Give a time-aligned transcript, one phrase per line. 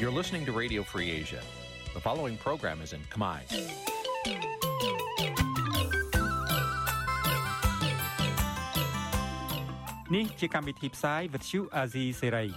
[0.00, 1.40] You're listening to Radio Free Asia.
[1.94, 3.38] The following program is in Khmer.
[10.14, 12.48] នេះជាកម្មវិធីផ្សាយ Vuthu Azizi Serai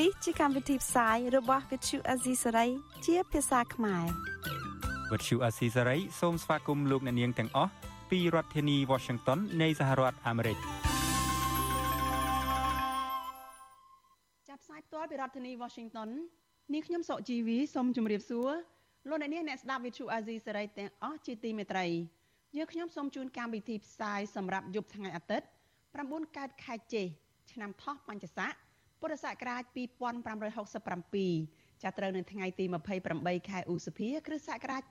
[0.00, 2.68] នេះជាកម្មវិធីផ្សាយរបស់ Vuthu Azizi Serai
[3.06, 4.04] ជាភាសាខ្មែរ
[5.10, 7.72] Vuthu Azizi Serai សូមស្វាគមន៍លោកអ្នកនាងទាំងអស់
[8.10, 10.58] ពីរដ្ឋធានី Washington នៃសហរដ្ឋអាមេរិក
[14.48, 16.08] ចាប់ផ្សាយផ្ទាល់ពីរដ្ឋធានី Washington
[16.73, 18.51] នាងខ្ញុំសុកជីវីសូមជម្រាបសួរ
[19.09, 21.85] លោកអ្នកនាងអ្នកស្ដាប់ Vuthu Azizi Serai ទាំងអស់ជាទីមេត្រី
[22.57, 25.47] យើងខ្ញុំសូមជូនកម្មវិធីផ្សាយសម្រាប់យប់ថ្ងៃអាទិត្យ
[25.91, 27.05] 9កើតខែចេស
[27.51, 28.51] ឆ្នាំថោះបัญចស័ក
[29.01, 29.77] ពុរសករាជ2567
[31.83, 32.65] ចាប់ត្រូវនៅថ្ងៃទី
[33.07, 34.83] 28ខែឧសភា គ្រិស្តសករាជ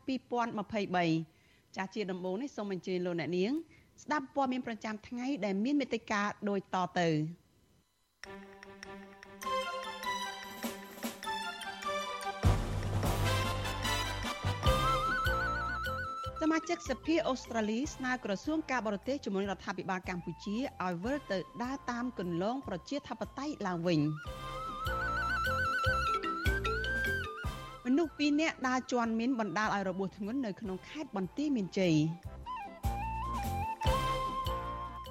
[0.84, 3.52] 2023ចាស់ជាដំបូងនេះសូមអញ្ជើញលោកអ្នកនាង
[4.02, 7.08] ស្ដាប់ព័ត៌មានប្រចាំថ្ងៃដែលមានមេត្តាដូចតទៅ
[8.52, 8.53] ស
[16.56, 24.00] មាជិកសភាអូស្ត្រាលីស្នើក្រសួងការបរទេសជំរុញរដ្ឋាភិបាលកម្ពុជាឲ្យវិលទៅដើរតាមគន្លងប្រជាធិបតេយ្យឡើងវិញ
[27.84, 31.94] មនុស្ស2នាក់ដើរជន់មីនបណ្ដាលឲ្យរបួសធ្ងន់នៅក្នុងខេត្តបន្ទាយមានជ័យ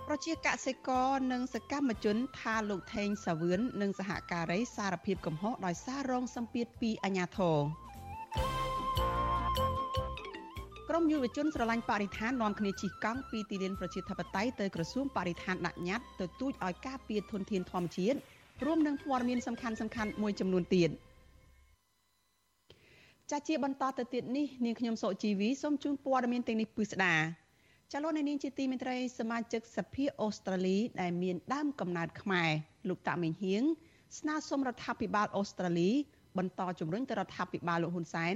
[0.07, 7.82] ប្រជាកសិករនិងសកម្មជនថាលោកថេងសាវឿននិងសហការីសារភាពកំហុសដោយសាររងសម្ពាធពីអាជ្ញាធរ
[10.95, 18.17] ក្រមយុវជនស្រឡាញ់បរិស្ថាននាំគ្នាជិះកង់ពីទីលានប្រជាធិបតេយ្យទៅក្រសួងបរិស្ថានដាក់ញត្តិទទូចឲ្យការពារធនធានធម្មជាតិ
[18.65, 20.89] រួមនឹងព័ត៌មានសំខាន់សំខាន់មួយចំនួនទៀត
[23.31, 27.15] ចាជាបន្តទៅទៀតនេះនាងខ្ញុំសុជីវីសូមជូនព័ត៌មានទាំងនេះពិស្ដា
[27.93, 32.49] ចលនានាងជាទីមេត្រីសមាជិកសភាអូស្ត្រាលីដែលមានដើមកំណើតខ្មែរ
[32.89, 33.63] លោកតាមេងហៀង
[34.19, 35.91] ស្នើសុំរដ្ឋាភិបាលអូស្ត្រាលី
[36.37, 38.35] បន្តជំរុញទៅរដ្ឋាភិបាលលោកហ៊ុនសែន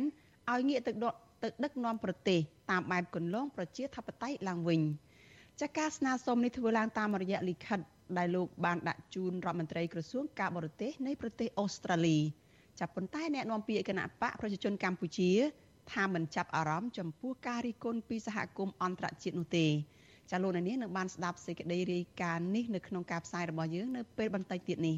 [0.52, 2.40] ឲ្យងាកទៅដក ទៅដឹកនាំប្រទេស
[2.72, 4.82] តាមបែបគន្លងប្រជាធិបតេយ្យឡើងវិញ
[5.62, 7.80] ចាការស្នើសុំនេះធ្វើឡើងតាមរយៈលិខិត
[8.18, 12.18] ដែលលោកបានដាក់ជូនរដ្ឋមន្ត្រីក្រសួងការបរទេសនៃប្រទេសអូស្ត្រាលី
[12.80, 15.32] ចាប់ប៉ុន្តែអ្នកនាំពាក្យគណៈបកប្រជាជនកម្ពុជា
[15.94, 19.66] ថាមិនចាប់អារម្មណ៍ចំពោះការរិះគន់ពីសហគមន៍អន្តរជាតិនោះទេ
[20.32, 24.98] ចាលោកនាងនឹងបានស្ដាប់សេចក្តីរាយការណ៍នេះនៅក្នុងការផ្សាយរបស់យើងនៅពេលបន្តិចទៀតនេះ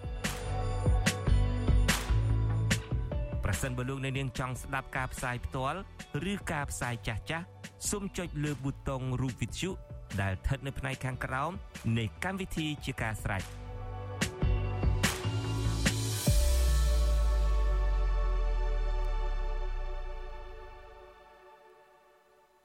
[3.51, 5.79] ប្រសិនបើលោកអ្នកនាងចង់ស្ដាប់ការផ្សាយផ្ទាល់
[6.31, 7.45] ឬការផ្សាយចាស់ចាស់
[7.89, 9.69] សូមចុចលើប៊ូតុងរូបវិទ្យុ
[10.21, 11.51] ដែលស្ថិតនៅផ្នែកខាងក្រោម
[11.97, 13.43] នៃកម្មវិធីជាការស្រេច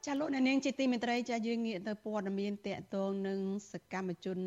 [0.07, 3.39] ចាលោកអ្នកនាងជាទីមេត្រីចាយើងងាកទៅព័ត៌មានតកតងនឹង
[3.73, 4.39] សកម្មជន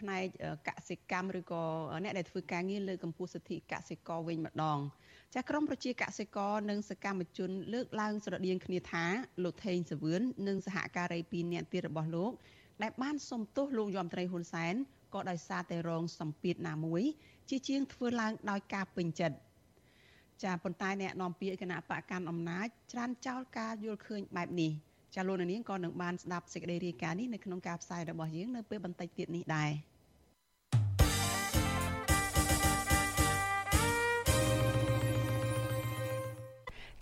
[0.00, 0.24] ផ្នែក
[0.68, 1.64] កសិកម្មឬក៏
[2.02, 4.78] អ្នកដែលធ្វើការងារលើកម្ពុជាសិទ្ធិកសិករវិញម្ដង
[5.34, 9.04] ចាក្រមប្រជាកសិករនិងសកម្មជន លើកឡើងស្រដៀងគ្នាថា
[9.44, 12.32] លោកថេងសវឿននិងសហការី2នាក់ទៀតរបស់លោក
[12.82, 14.74] ដែលបានសុំទោសលោកយមត្រីហ៊ុនសែន
[15.14, 17.02] ក៏ដោយសារតែរងសម្ពាធណាមួយ
[17.48, 19.36] ជាជាងធ្វើឡើងដោយការពេញចិត្ត
[20.44, 24.72] ចាប៉ុន្តែអ្នកនាំពាក្យគណៈបកកាន់អំណាចច្រានចោលការយល់ឃើញបែបនេះ
[25.14, 29.70] ចាលោកនាងក៏នឹងបានស្ដាប់សេចក្តីរាយការណ៍នេះនៅក្នុងការផ្សាយរបស់យើងនៅពេលបន្តិចទៀតនេះដែរ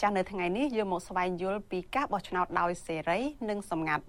[0.03, 3.19] ចានៅថ្ងៃនេះយើងមកស្វែងយល់ពីការបោះឆ្នោតដោយសេរី
[3.49, 4.05] និងសម្ងាត់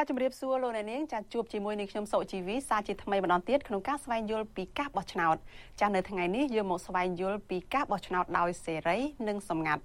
[0.00, 5.36] ចាជំរាបសួរលោកអ្នកនាងចាជួបជាមួយនឹងខ្ញុំសុជីវីសាជាថ្មីម្ដងទៀតក្នុងការស្វែងយល់ពីការបោះឆ្នោត
[5.80, 8.98] ចានៅថ្ងៃនេះយើងមកស្វែងយល់ពីការបោះឆ្នោតដោយសេរី
[9.28, 9.82] និងសម្ងាត់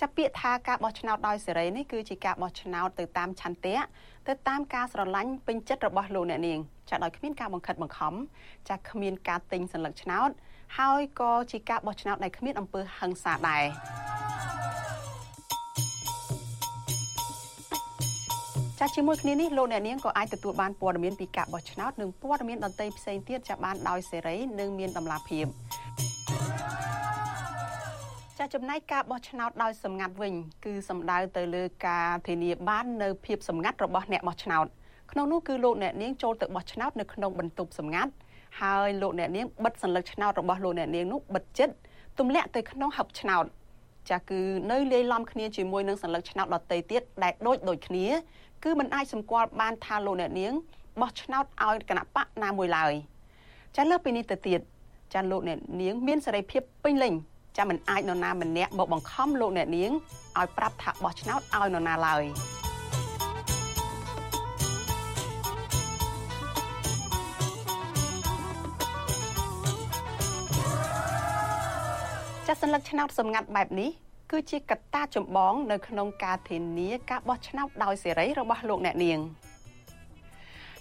[0.00, 3.78] ចាពាក្យថាការបោះឆ្នោតដោយសេរីនេះគឺជាការបោះឆ្នោតទៅតាមឆន្ទៈ
[4.28, 6.58] ទៅតាមការស្រឡាញ់ពេញចិត្តរបស់លោកអ្នកនាង
[6.90, 8.14] ចាដោយគ្មានការបង្ខិតបង្ខំ
[8.68, 10.30] ចាគ្មានការទិញសញ្ញាឆ្នោត
[10.78, 13.64] ហើយក៏ជាការបោះឆ្នោតដែលគ្មានអំពើហិង្សាដែរ
[18.86, 25.46] ចាជាមួយគ្នានេះលោកអ្នកនាងក៏អាចទទួលបានព័ត៌មានពីការបោះឆ្នោតនិងព័ត៌មានដទៃផ្សេងទៀតចាប់បានដោយសេរីនិងមានតម្លាភាព
[28.38, 30.34] ចាចំណែកការបោះឆ្នោតដោយសម្ងាត់វិញ
[30.64, 34.66] គឺសំដៅទៅលើការធានាបាននៅភាពសម្ងាត់របស់អ្នកបោះឆ្នោត
[35.12, 38.12] ក្នុងនោះគឺលោកអ្នកនាងចូលទៅបោះឆ្នោតនៅក្នុងបន្ទប់សម្ងាត់
[38.60, 41.74] ហើយលោកអ្នកនាងបិទសញ្ញាឆ្នោតរបស់លោកអ្នកនាងនោះបិទចិត្ត
[42.18, 43.46] ទម្លាក់ទៅក្នុងហឹបឆ្នោត
[44.10, 44.40] ចាគឺ
[44.70, 48.06] នៅលាយឡំគ្នាជាមួយនឹងសញ្ញាឆ្នោតដតីទៀតដែលដូចដូចគ្នា
[48.64, 50.52] គឺมันអាចសម្គាល់បានថាលោកអ្នកនាង
[51.00, 52.92] បោះឆ្នោតឲ្យគណៈបកណាមួយឡើយ
[53.76, 54.60] ចាលើពីនេះទៅទៀត
[55.14, 57.12] ចាលោកអ្នកនាង មានសេរីភាពពេញលេញ
[57.56, 59.90] ចាមិនអាចនរណាម្នាក់មកបង្ខំលោកអ្នកនាង
[60.38, 62.22] ឲ្យប្រាប់ថាបោះឆ្នោតឲ្យនរណាឡើយ
[72.46, 73.90] ចាសញ្ញាឆ្នោតសម្ងាត់បែបនេះ
[74.34, 79.18] គឺជាកត្តាចម្បងនៅក្នុងការធានាការបោះឆ្នោតដោយសេរីរបស់លោកអ្នកនាង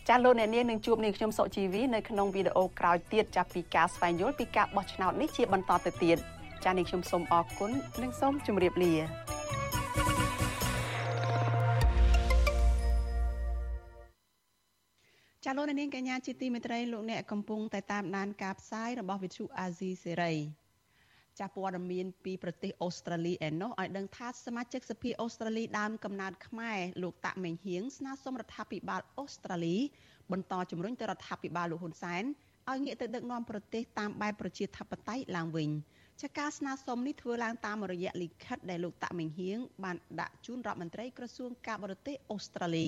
[0.07, 6.17] ចាលោកអ្នកនាងនឹងជួបនាងខ្ញុំសុជីវីនៅក្នុងវីដេអូក្រោយទៀតចាប់ពីការស្វែងយល់ពីការបោះឆ្នោតនេះជាបន្តទៅទៀត
[6.63, 7.71] ចានាងខ្ញុំសូមអរគុណ
[8.01, 8.93] និងសូមជម្រាបលា
[15.45, 20.62] ចាលោកនាងកញ្ញាជាទីមេត្រីលោកអ្នកកំពុងតែតាមដានការផ្សាយរបស់វិទ្យុអាស៊ីសេរី
[21.39, 29.75] ចាស់ព័ត៌មានពីប្រទេសអូស្ត្រាលីឯណោះឲ្យដឹងថាសមាជិកសភាអូស្ត្រាលីដើមកំណើតខ្មែរលោកតាក់មេងហៀងស្នើសុំរដ្ឋាភិបាលអូស្ត្រាលី
[30.31, 32.23] បន្តជំរុញទៅរដ្ឋាភិបាលលោកហ៊ុនសែន
[32.71, 35.69] ឲ្យងាកទៅដឹកនាំប្រទេសតាមបែបប្រជាធិបតេយ្យឡើងវិញ
[36.21, 42.87] ចាការស្នើសុំនេះធ្វើឡើងតាមរយៈលិខិតដែលលោកតាក់មេងហៀងបានដាក់ជូនរដ្ឋមន្ត្រីក្រសួងការបរទេសអូស្ត្រាលី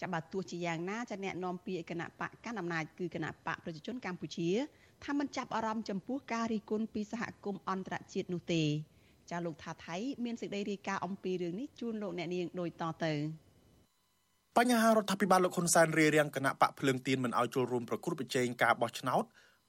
[0.00, 4.48] ចាបើទោះជាយ៉ាងណាចាអ្នកនាំពាក្យគណៈបកកណ្ដាលអំណាចគឺគណៈបកប្រជាជនកម្ពុជា
[5.04, 8.62] ថាមិនចាប់អារម្មណ៍ចំពោះការរិះគន់ពីសហគមន៍អន្តរជាតិនោះទេ
[9.30, 13.12] ចាលោកថាថៃមានសេចក្តីរាយការណ៍អំពីរឿងនេះជូនលោកអ្នកនាងដូចតទៅ
[14.58, 19.24] បញ្ហារដ្ឋាភិបាលលោកហ៊ុនសែនរារាំងគណៈបកភ្លើងទៀនមិនឲ្យចូលរួមប្រគល់ប្រជែងការបោះឆ្នោត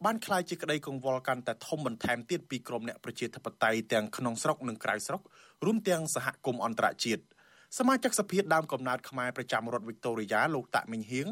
[0.05, 5.21] បានខ្លាយជាក្តីកង្វល់កាន់តែធំបន្ថែមទៀតពីក្រមអ្នកប្រជាធិបតេយ្យទាំងក្នុងស្រុកនិងក្រៅស្រុក
[5.65, 7.23] រួមទាំងសហគមន៍អន្តរជាតិ
[7.77, 11.27] សមាជិកសភាដើមកំណើតខ្មែរប្រចាំរដ្ឋវីកតូរីយ៉ាលោកតាក់មិញហៀង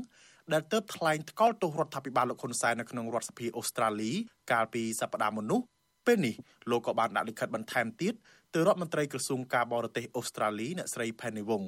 [0.54, 4.12] ដែលទើបថ្លែងថ្កោលទោសរដ្ឋាភិបាលលោកហ៊ុនសែននៅក្នុងរដ្ឋសភាអូស្ត្រាលី
[4.52, 5.62] កាលពីសប្តាហ៍មុននោះ
[6.06, 6.36] ពេលនេះ
[6.72, 8.14] លោកក៏បានដាក់លិខិតបន្ថែមទៀត
[8.54, 11.66] ទៅរដ្ឋមន្ត្រីក្រសួងការបរទេសអូស្ត្រាលីអ្នកស្រី Penny Wong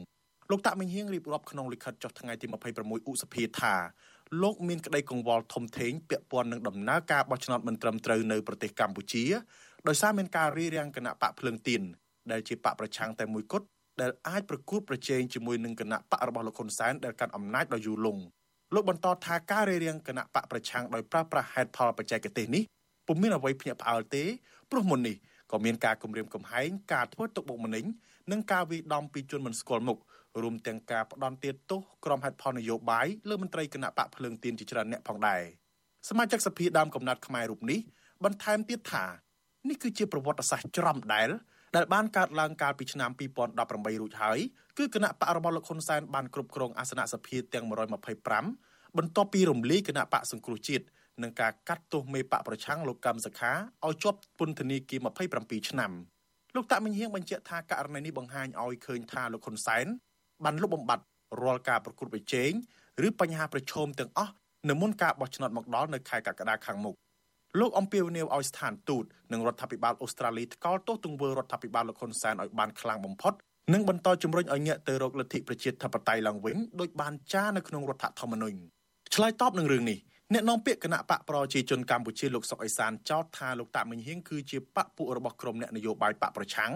[0.52, 2.46] លោកតាក់មិញហៀងរៀបរាប់ក្នុងលិខិតចុះថ្ងៃទី
[2.80, 3.76] 26ឧសភាថា
[4.42, 9.24] លោកមានក្តីកង្វល់ធំធេងពាក់ព័ន្ធនឹងដំណើរការបោះឆ្នោតមិនត្រឹមត្រូវនៅប្រទេសកម្ពុជា
[9.88, 11.82] ដោយសារមានការរារាំងគណៈបកភ្លើងទៀន
[12.32, 13.66] ដែលជាបកប្រឆាំងតែមួយគត់
[14.02, 18.22] ដែលអាចប្រគួតប្រជែងជាមួយនឹងគណៈបករបស់លោកហ៊ុនសែនដែលកាន់អំណាចដ៏យូរលង់
[18.74, 22.64] លោកបន្តថាការរារាំងគណៈបកប្រឆាំងដោយប្រើប្រាស់ហេតុផលបច្ចេកទេសនេះ
[23.08, 24.24] ពុំមានអ្វីភ្ញាក់ផ្អើលទេ
[24.72, 25.16] ព្រោះមុននេះ
[25.52, 27.86] ក៏មានការគម្រាមកំហែងការធ្វើទុកបុកម្នេញ
[28.32, 29.98] និងការវាយដំពីជនមិនស្គាល់មុខ
[30.42, 35.42] រួមទាំងការផ្ដន់ទាទោសក្រុមហេតុផលនយោបាយលើមន្ត្រីគណៈបកភ្លើងទៀនជាច្រើនអ្នកផងដែរ
[36.10, 37.80] សមាជិកសភាដើមកំណត់ខ្មែររូបនេះ
[38.24, 39.06] បន្ថែមទៀតថា
[39.70, 41.30] នេះគឺជាប្រវត្តិសាស្ត្រច្រំដែល
[41.76, 44.40] ដែលបានកើតឡើងកាលពីឆ្នាំ2018រួចហើយ
[44.78, 47.66] គឺគណៈបករបស់លោកហ៊ុនសែនបានគ្រប់គ្រងអាសនៈសភាទាំង
[48.32, 50.86] 125បន្ទាប់ពីរំលាយគណៈបកសង្គ្រោះជាតិ
[51.24, 53.52] និងការកាត់ទោសមេបកប្រឆាំងលោកកម្មសខា
[53.86, 55.00] ឲ្យជាប់ពន្ធនាគារ
[55.36, 55.92] 27ឆ្នាំ
[56.56, 59.86] លោកតាក់មិញហៀងបញ្ជាក់ថាករណីនេះបង្ហាញឲ្យឃើញថាលោកហ៊ុនសែន
[60.44, 61.04] បានលុបបំបាត់
[61.42, 62.52] រាល់ការប្រកួតប្រជែង
[63.08, 64.34] ឬបញ្ហាប្រឈមទាំងអស់
[64.70, 66.96] នៅមុនការបោះឆ្នោតមកដល់នៅខែកក្កដាខាងមុខ
[67.58, 73.34] លោកអំពាវនាវឲ្យស្ថានទូតនិងរដ្ឋាភិបាលអូស្ត្រាលីថ្កោលទោសទង្វើរដ្ឋាភិបាលលោកហ៊ុនសែនឲ្យបានខ្លាំងបំផុត
[73.74, 78.58] និងបន្តជំរុញឲ្យងាកទៅរកលទ្ធិប្រជាធិបតេយ្យឡើងវិញដោយបានចារនៅក្នុងរដ្ឋធម្មនុញ្ញ
[79.16, 80.00] ឆ្លើយតបនឹងរឿងនេះ
[80.34, 86.72] អ្នកនាំពាក្យគណៈបកប្រជាជនកម្ពុជាលោកសុកអេសានចោទថាលោកតាមិញហៀងគឺជាបកពួករបស់ក្រុមអ្នកនយោបាយបកប្រឆាំង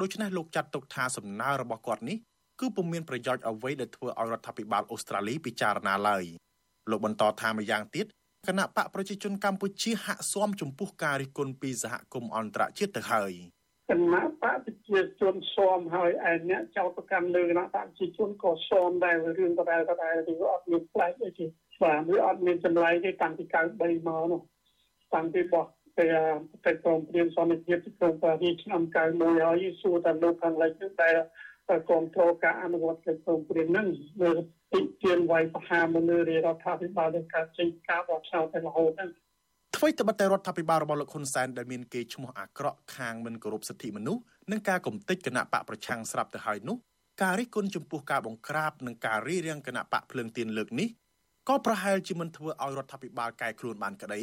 [0.00, 2.16] ដូច្នេះលោកចាត់ទុកថាសំណើរបស់គាត់នេះ
[2.60, 6.24] គឺពុំមានប្រយោជន៍អ្វីដែលធ្វើឲ្យរដ្ឋាភិបាលអូស្ត្រាលីពិចារណាឡើយ
[6.90, 8.06] លោកបន្តថាម្យ៉ាងទៀត
[8.46, 13.32] គណៈបកប្រជាជនកម្ពុជាហាក់ស៊ាំចំពោះការរិះគន់ពីសហគមន៍អន្តរជាតិទៅហើយ
[13.90, 21.46] គណៈបកប្រជាជនស៊ាំហើយឯអ្នកចោតប្រកាន់លើគណៈបកប្រជាជនក៏ស៊ាំដែររឿងដដែលដដែលវាអត់មានផ្លែកអីទេ
[21.82, 23.44] បាទវាអត់មានចម្លែកទេតាំងពី
[23.76, 24.40] 93មកនោះ
[25.14, 25.64] តាំងពីបោះ
[25.98, 26.06] ទៅ
[26.66, 28.82] ទៅក្រុមព្រៀនសន្តិភាពទីក្រុងប៉ារីសឆ្នាំ
[29.14, 31.14] 91ហើយសួរតែលោកខាងលិចនោះដែល
[31.68, 33.88] គ្រប់គ្រងការអនុវត្តកិច្ចព្រមព្រៀងនឹង
[34.22, 34.32] លើ
[34.72, 39.10] ទីទានវាយបហាមនុស្សរដ្ឋាភិបាលនៃការចេញការបោះឆ្នោតទៅរហូតហ្នឹង
[39.76, 46.76] អ្វីត្បិតតែរដ្ឋាភិបាលរបស់លោកហ៊ុនសែនដែលមានគេឈ្មោះអាក្រក់ខាងមិនគោរពសិទ្ធិមនុស្សនិងការកំទេចគណៈបកប្រឆាំងស្រាប់ទៅហើយនោះ
[47.22, 50.88] ការរិះគន់ចំពោះការបង្ក្រាបនិងការរៀបរៀងគណៈបកភ្លើងទៀនលើកនេះ
[51.48, 54.20] ក៏ប្រហែលជាមិនធ្វើឲ្យរដ្ឋាភិបាលកែខ្លួនបានក្តី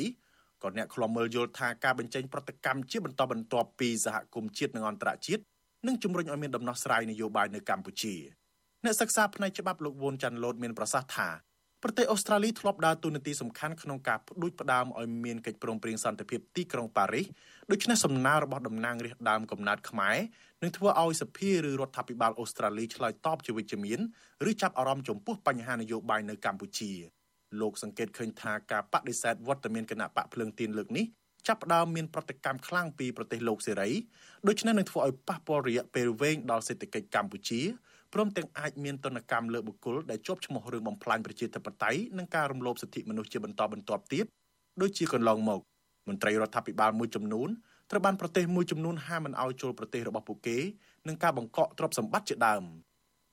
[0.63, 5.43] ក៏អ្នកខ្លំមើលយល់ថាការបញ្ចេញប្រតិកម្មជាបន្តបន្ទាប់ពីសហគមន៍ជាតិនិងអន្តរជាតិ
[5.87, 8.15] និងជំរុញឲ្យមានដំណោះស្រាយនយោបាយនៅកម្ពុជា
[8.85, 11.29] អ្នកសិក្សាផ្នែកច្បាប់លោកវ៉ុនចាន់ឡូតមានប្រសាសន៍ថា
[11.83, 17.25] ប្រទេសអូស្ត្រាលីធ្លាប់ដើរតួនាទីសំខាន់ក្នុងការផ្ដួចផ្ដើមឲ្យមានកិច្ចព្រមព្រៀងសន្តិភាពទីក្រុងប៉ារីស
[17.71, 20.17] ដូច្នេះសំណើរបស់តំណាងរាស្ត្រដើមកំណើតខ្មែរ
[20.61, 23.99] នឹងធ្វើឲ្យសភាឬរដ្ឋាភិបាលអូស្ត្រាលីឆ្លើយតបជាវិជ្ជមាន
[24.49, 26.91] ឬចាប់អារម្មណ៍ចំពោះបញ្ហានយោបាយនៅកម្ពុជា
[27.61, 31.05] លោកសង្កេតឃើញថាការបដិសេធវត្តមានគណៈបកភ្លើងទៀនលើកនេះ
[31.47, 33.89] ចាប់ផ្ដើមមានប្រតិកម្មខ្លាំងពីប្រទេសលោកសេរី
[34.47, 37.61] ដូច្នេះនឹងធ្វើឲ្យប៉ះពាល់រយៈពេលវែងដល់សេដ្ឋកិច្ចកម្ពុជា
[38.13, 44.25] ព្រមទាំងអាចមានទណ្ឌកម្មលើបុគ្គលដែលជាប់ឈ្មោះរឿងបំផ្លាញប្រជាធិបតេយ្យនិងការរំលោភសិទ្ធិមនុស្សជាបន្តបន្ទាប់ទៀត
[44.81, 45.59] ដូចជាកន្លងមក
[46.07, 47.49] មន្ត្រីរដ្ឋាភិបាលមួយចំនួន
[47.91, 50.57] ត្រូវបានប្រទេសមួយចំនួនហាមមិនឲ្យចូលប្រទេសរបស់ពួកគេ
[51.07, 52.63] និងការបង្កកទ្រព្យសម្បត្តិជាដើម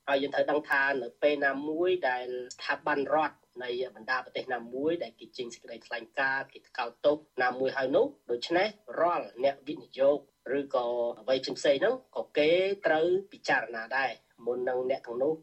[0.07, 8.67] ហើយយើងត្រូវដឹងថានៅពេលណាមួយដែលស្ថាប័នរដ្ឋ នៃបណ្ដាប្រទេសណាមួយដែលគេចេញសេចក្តីថ្លែងការណ៍គេថ្កោលទោសណាមួយហើយនោះដូច្នេះ
[9.01, 10.17] រាល់អ្នកវិនិយោគ
[10.57, 10.85] ឬក៏
[11.21, 12.51] អ្វីផ្សេងហ្នឹងក៏គេ
[12.85, 14.11] ត្រូវពិចារណាដែរ
[14.45, 15.33] មុននឹងអ្នកទាំងនោះ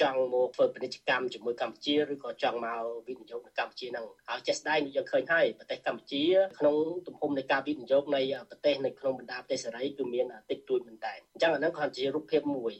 [0.00, 6.24] ចង់មកធ្វើពាណិជ្ជកម្មជាមួយកម្ពុជាឬក៏ចង់មកវិនិយោគនៅកម្ពុជាហ្នឹងហើយចេះស្ដែងយើងឃើញហើយប្រទេសកម្ពុជា
[6.58, 12.72] ក្នុងទំហំនៃការវិនិយោគនៃប្រទេសនៅក្នុងបណ្ដាប្រទេសសេរីគឺមានតិចតួចមែនតើអញ្ចឹងអាហ្នឹងគ្រាន់ជារូបភាពមួយ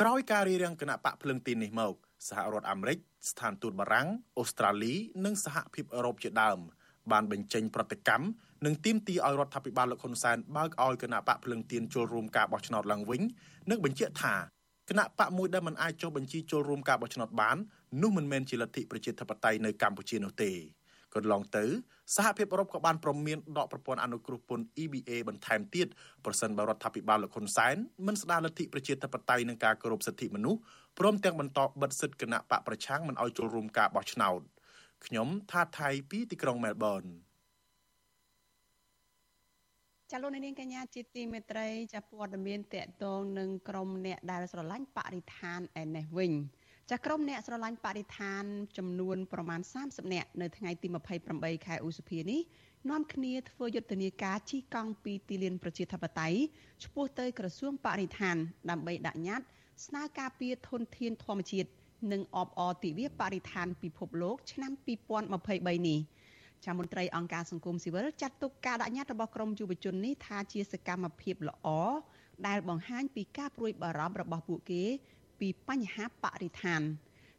[0.00, 1.94] ក្រោយការរៀបរៀងគណៈបកភ្លឹងទីនេះមក
[2.28, 4.08] សហរដ្ឋអាមេរិក ស្ថានទូតបារាំង
[4.38, 6.58] អូស្ត្រាលីនិងសហភាពអឺរ៉ុបជាដើម
[7.12, 8.26] បានបញ្ចេញប្រតិកម្ម
[8.64, 13.22] និងទាមទារឲ្យរដ្ឋាភិបាលលោកហ៊ុនសែនបើកឲ្យគណៈបកភ្លឹងទៀនចូលរួមការបោះឆ្នោតឡើងវិញ
[13.70, 14.34] និងបញ្ជាក់ថា
[14.90, 17.56] គណៈបកមួយដែលមិនអាចចុះបញ្ជីចូលរួមការបោះឆ្នោតបាន
[18.02, 20.50] នោះមិនមែនជាលទ្ធិប្រជាធិបតេយ្យនៅកម្ពុជានោះទេ
[21.14, 21.64] កន្លងទៅ
[22.16, 25.86] សហភាពអឺរ៉ុបក៏បានប្រមានដកប្រព័ន្ធអនុគ្រោះពន្ធ EBA បន្ថែមទៀត
[26.24, 27.76] ប្រសិនបើរដ្ឋាភិបាលលោកហ៊ុនសែន
[28.06, 30.60] មិនស្ដារលទ្ធិប្រជាធិបតេយ្យនិងការគោរពសិទ្ធិមនុស្ស
[30.98, 34.40] ព្រមទាំងបន្តបិទសិទ្ធិគណៈបកប្រឆាំងមិនឲ្យចូលរួមការបោះឆ្នោត
[35.06, 37.04] ខ្ញុំថាថៃពីទីក្រុងមែលប៊ន
[40.10, 46.32] ចាលោកនាងកញ្ញាជាទីមេត្រីចាព័ត៌មានតកតងនឹងក្រមអ្នកដែលស្រឡាញ់បរិស្ថានឯនេះវិញ
[46.90, 48.44] ចាក្រុមអ្នកស្រឡាញ់បរិស្ថាន
[48.76, 50.88] ចំនួនប្រមាណ30នាក់នៅថ្ងៃទី
[51.26, 52.40] 28ខែឧសភានេះ
[52.90, 56.38] នាំគ្នាធ្វើយុទ្ធនាការជិះកង់ពីទីលានប្រជាធិបតេយ្យ
[56.84, 58.36] ឆ្ពោះទៅក្រសួងបរិស្ថាន
[58.70, 59.46] ដើម្បីដាក់ញត្តិ
[59.86, 61.70] ស្នើការពារធនធានធម្មជាតិ
[62.12, 64.72] និងអបអរទិវាបរិស្ថានពិភពលោកឆ្នាំ
[65.24, 65.98] 2023នេះ
[66.64, 71.68] ចាមន្ត្រីអង្គការសង្គមស៊ីវិលចាត់ទុកការដាក់ញត្តិរបស់ក្រមយុវជននេះថាជាសកម្មភាពល្អ
[72.46, 74.84] ដែលបង្ហាញពីការព្រួយបារម្ភរបស់ពួកគេ
[75.40, 76.82] ពីបញ្ហាបរិស្ថាន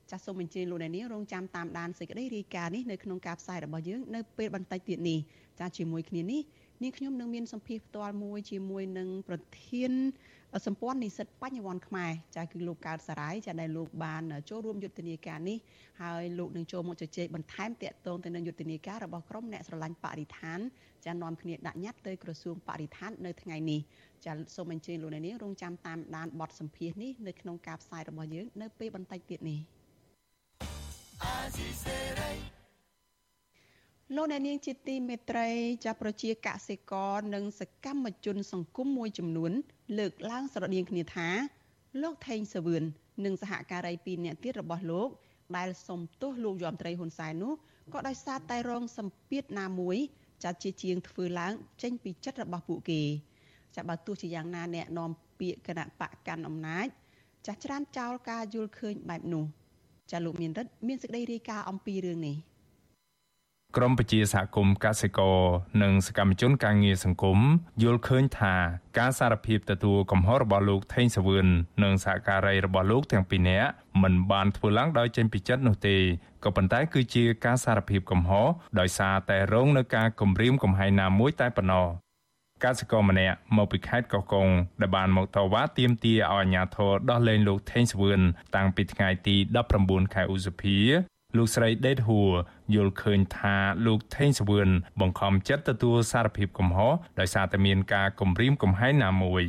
[0.10, 5.20] ចាសសូមអញ្ជើញលោកអ្នកនាងរងចាំតាមដានសេចក្តីរាយការណ៍នេះនៅក្នុងការផ្សាយរបស់យើងនៅពេលបន្តិចទៀតនេះ
[5.60, 6.42] ចាសជាមួយគ្នានេះ
[6.84, 9.92] នាងខ្ញុំនឹងមានសម្ភារផ្ទាល់មួយជាមួយនឹងប្រធាន
[10.68, 15.58] សម្ព័ន្ធនិស្សិតបញ្ញវន្តខ្មែរចាគឺលោកកើតសារាយចាដែលលោកបានចូលរួមយុទ្ធនាការនេះ
[16.02, 20.60] ហើយលោកនឹងចូលមកជជែកបន្ថែមតាក់ទងទៅនឹងយុទ្ធនាការរបស់ក្រមអ្នកស្រឡាញ់បរិស្ថាន
[21.06, 23.80] ចានាំគ្នាដាក់ញត្តិទៅក្រសួងបរិស្ថាននៅថ្ងៃនេះ
[24.26, 29.60] ចាសូមអញ្ជើញលោកអ្នកនាងរងចាំតាមដានបទសម្ភាសន៍នេះនៅក្នុងការផ្សាយរបស់យើងនៅពេលបន្តិចទៀតនេះ
[34.16, 35.50] លោកអ្នកនាងជាទីមេត្រី
[35.86, 39.52] ចាប្រជាកសិករនិងសកម្មជនសង្គមមួយចំនួន
[39.98, 41.30] លើកឡើងស្រដៀងគ្នាថា
[42.02, 42.84] លោកថេងសាវឿន
[43.26, 45.10] និងសហការី2នាក់ទៀតរបស់លោក
[45.58, 47.54] ដែលសុំទោសលោកយមត្រីហ៊ុនសែននោះ
[47.94, 49.98] ក៏ដោយសារតែរងសម្ពាធណាមួយ
[50.44, 53.02] ចាត់ជាជាងធ្វើឡើងចេញពីចិត្តរបស់ពួកគេ
[53.76, 56.88] ចាបើទោះជាយ៉ាងណាអ្នកនាំពាក្យគណៈបកកាន់អំណាច
[57.46, 59.46] ចាស់ច្រានចោលការយល់ឃើញបែបនោះ
[60.12, 62.38] ចាលោកមានរិទ្ធមានសេចក្តីរាយការណ៍អំពីរឿងនេះ
[63.78, 65.40] ក្រមប្រជាសហគមន៍កសិករ
[65.84, 67.40] និងសកម្មជនការងារសង្គម
[67.84, 68.56] យល់ឃើញថា
[69.00, 71.48] ការសារភាពទទួលកំហុសរបស់លោកថេងសាវឿន
[71.84, 73.70] និងសហការីរបស់លោកទាំងពីរនាក់
[74.02, 75.98] មិនបានធ្វើឡើងដោយចេញពីចិត្តនោះទេ
[76.44, 78.48] ក៏ប៉ុន្តែគឺជាការសារភាពកំហុស
[78.80, 81.88] ដោយសារតែរងនឹងការគំរាមកំហែងណាមួយតែប៉ុណ្ណោះ
[82.64, 84.48] កសិករម្នាក់មកពីខេត្តកោះកុង
[84.82, 88.22] ដែលបានមកតវ៉ាទាមទារឲ្យអាជ្ញាធរដោះលែងលោកថេងសវឿន
[88.56, 89.36] តាំងពីថ្ងៃទី
[89.76, 90.80] 19ខែឧសភា
[91.38, 92.32] លោកស្រីដេតហួរ
[92.76, 94.70] យល់ឃើញថាលោកថេងសវឿន
[95.02, 99.44] បង្ខំចិត្តទទួលសារភាពកំហុសដោយសារតែមានការគំរាមកំហែងណាមួយ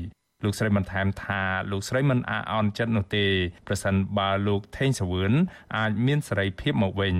[0.45, 3.27] លោកស្រីបន្ថែមថាលោកស្រីមិនអាអន់ចិត្តនោះទេ
[3.67, 5.33] ប្រសិនបើលោកថេងសវឿន
[5.77, 7.15] អាចមានសេរីភាពមកវិញ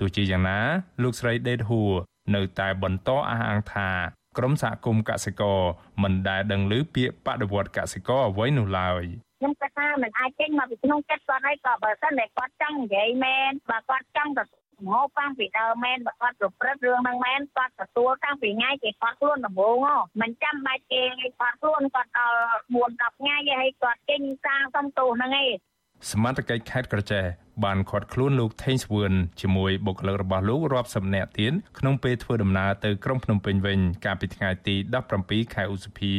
[0.00, 0.60] ទោះជាយ៉ាងណា
[1.02, 1.92] លោកស្រីដេតហួរ
[2.34, 3.90] នៅតែបន្តអះអាងថា
[4.38, 5.60] ក្រមសហគមន៍កសិករ
[6.02, 9.04] មិនដែលដឹងឮពាក្យបដិវត្តកសិករអ្វីនោះឡើយ
[9.42, 14.44] ខ្ញុំគិតថាមិនអាចចេញមកពីក្នុងចិត្តគាត់ហើយក៏បើសិនតែគាត់ចង់និយាយមែនបើគាត់ចង់ទៅ
[14.90, 21.02] ហៅតាំងពីដើមមែនបើគាត់ប្រព្រឹត្តរឿងហ្នឹងមែនគាត់ទទួលតាំងពីថ្ងៃគេគាត់ខ្លួនដំបូងហ៎មិនចាំបាច់គេ
[21.40, 22.38] គាត់ខ្លួនគាត់ដល់
[22.72, 25.71] 4 10ថ្ងៃហើយគាត់ចេញសាងសំទោសហ្នឹងឯង
[26.10, 27.24] សមត្ថកិច្ចខេត្តក្រចេះ
[27.64, 34.76] បានឃាត់ខ្លួនលោកថេងស្វឿនជាមួយបុគ្គលិករបស់លោករាប់សិបនាក់ទៀតក្នុងពេលធ្វើដំណើរទៅក្រុងភ្នំពេញវិញកាលពីថ្ងៃទី
[35.14, 36.14] 17ខែឧសភា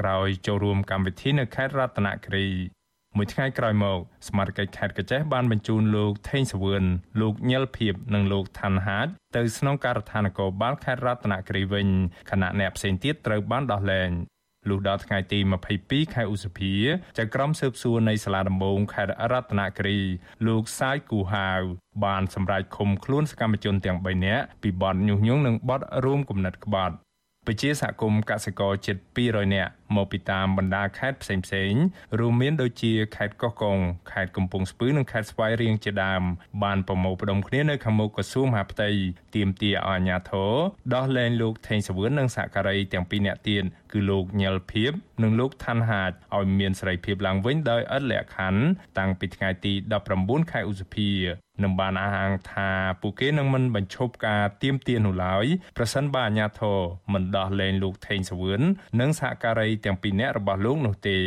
[0.00, 2.48] ក្រោយចូលរួមកម្មវិធីនៅខេត្តរតនគិរី
[3.16, 6.84] មួយថ្ងៃក្រោយមកសមាជិកខេត្តកញ្ចេះបានបញ្ជូនលោកថេងសវឿន
[7.20, 11.86] លោកញិលភៀបនិងលោកឋានហាតទៅស្នងការដ្ឋាននគរបាលខេត្តរតនគិរីវិញ
[12.30, 14.10] ខណៈអ្នកផ្សេងទៀតត្រូវបានដោះលែង
[14.70, 15.38] លុះដល់ថ្ងៃទី
[15.76, 16.74] 22ខែឧសភា
[17.18, 20.00] ចៅក្រមស៊ើបសួរនៃសាលាដំបងខេត្តរតនគិរី
[20.46, 21.62] លោកសាយគូហាវ
[22.04, 26.96] បានសម្រេចឃុំខ្លួនសកម្មជនទាំង3នាក់ពីបទញុះញង់និងបទរួមគំនិតក្បត់
[27.48, 31.82] ពជាសហគមន៍កសិករជិត200នាក់មកពីតាមបណ្ដាខេត្តផ្សេងៗ
[32.18, 33.78] រួមមានដូចជាខេត្តកោះកុង
[34.12, 36.22] ខេត្តកំពង់ស្ពឺនិងខេត្តស្វាយរៀងជាដើម
[36.62, 38.90] បានប្រមូលផ្ដុំគ្នានៅខាងមុខក្រសួងមហាផ្ទៃ
[39.34, 40.52] ទាមទារឲ្យអាជ្ញាធរ
[40.94, 48.62] ដោះលែងលោកថេងសវឿននិងសហការីទាំងពីរនាក់ទៀតគឺលោកញិលភៀបនិងលោកឋានហាចឲ្យមានសេរីភាពឡើងវិញដោយឥតលក្ខខណ្ឌ
[48.98, 49.72] តាំងពីថ្ងៃទី
[50.12, 51.10] 19ខែឧសភា
[51.62, 52.68] នឹងបានអះអាងថា
[53.00, 55.46] ពួកគេនឹងមិនបញ្ឈប់ការទៀមទានោះឡើយ
[55.76, 56.78] ប្រសិនបើអាជ្ញាធរ
[57.12, 58.60] មិនដោះលែងលោកថេងសវឿន
[59.00, 61.18] និងសហការីទាំងពីរនាក់របស់លោកនោះទេ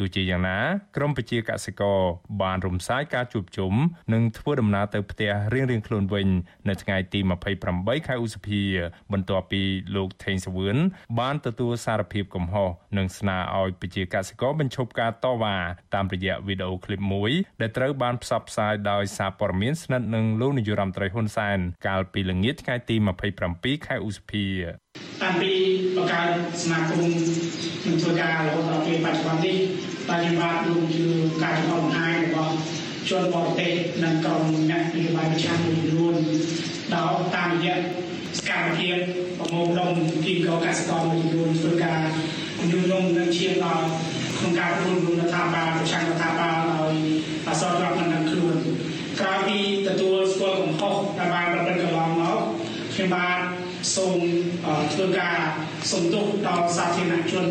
[0.00, 0.58] ទោះជាយ៉ាងណា
[0.96, 1.98] ក្រមប្រជាកសិករ
[2.42, 3.72] បានរំសាយការជួបជុំ
[4.14, 6.28] និងធ្វើដំណើរទៅផ្ទះរៀងៗខ្លួនវិញ
[6.68, 7.20] នៅថ្ងៃទី
[7.64, 8.62] 28ខែឧសភា
[9.12, 9.62] បន្ទាប់ពី
[9.96, 10.76] លោកថេងសវឿន
[11.20, 15.56] បានទទួលសារភាពកំហុសនិងស្នើឲ្យប្រជាកសិករបញ្ឈប់ការតវ៉ា
[15.94, 17.30] តាមរយៈវីដេអូឃ្លីបមួយ
[17.60, 22.96] ដែលត្រូវបានផ្សព្វផ្សាយដោយសារព័ត៌មានស្និទ្ធនឹងលោកនាយរដ្ឋមន្ត្រីហ៊ុនសែនកាលពីល្ងាចថ្ងៃទី
[23.40, 24.46] 27ខែឧសភា
[25.22, 25.52] តាំងពី
[25.96, 26.28] បង្កើត
[26.62, 29.56] សមាគមនឹងធ្វើការរហូតដល់ពេលបច្ចុប្បន្ននេះ
[30.08, 31.06] បច្ចុប្បន្នដូចជា
[31.42, 32.54] ការចំអបង្ហាញរបស់
[33.10, 33.72] ជនបរទេស
[34.04, 36.14] និងក្រុមអ្នកនយោបាយប្រឆាំងមួយចំនួន
[36.94, 37.76] ដោយតាមរយៈ
[38.38, 38.96] សកម្មភាព
[39.38, 39.90] ប្រមូលផ្ដុំ
[40.24, 42.00] ទីកកសិករមួយចំនួនធ្វើការ
[42.70, 43.86] ញុះញង់និងឈានដល់
[44.38, 46.94] ក្នុងការរួមរួមរដ្ឋាភិបាលប្រឆាំងរដ្ឋាភិបាលដោយ
[47.48, 48.56] អសររាប់មិនដឹងខ្លួន
[49.20, 52.38] ក្រោយពីទទួលស្គាល់កំហុសដែលបានប្រព្រឹត្តកន្លងមក
[52.94, 53.38] ខ្ញុំបាន
[53.94, 54.20] សូម
[55.00, 55.40] ធ្វើការ
[55.90, 57.46] សំទោសដល់សាធារណជន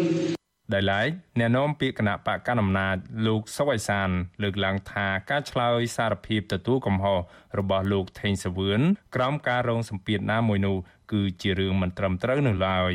[0.73, 2.95] ដែលឡែកអ្នកនាំពាក្យគណៈបកកណ្ដាលអំណាច
[3.27, 4.09] លោកសុវ័យសាន
[4.43, 7.19] លើកឡើងថាការឆ្លើយសារភាពទទួលកំហុស
[7.59, 8.81] របស់លោកថេងសាវឿន
[9.15, 10.77] ក្រោមការរងសម្ពាធណាមួយនោះ
[11.11, 12.93] គឺជារឿងមិនត្រឹមត្រូវនោះឡើយ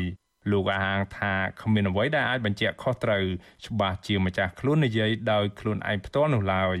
[0.51, 3.23] លោកអះអាងថាគ្មានអ្វីដែលអាចបញ្ជាក់ខុសត្រូវ
[3.67, 6.77] ច្បាស់ជាម្ចាស់ខ្លួននិយាយដោយខ្លួនឯងផ្ទាល់នោះឡើយ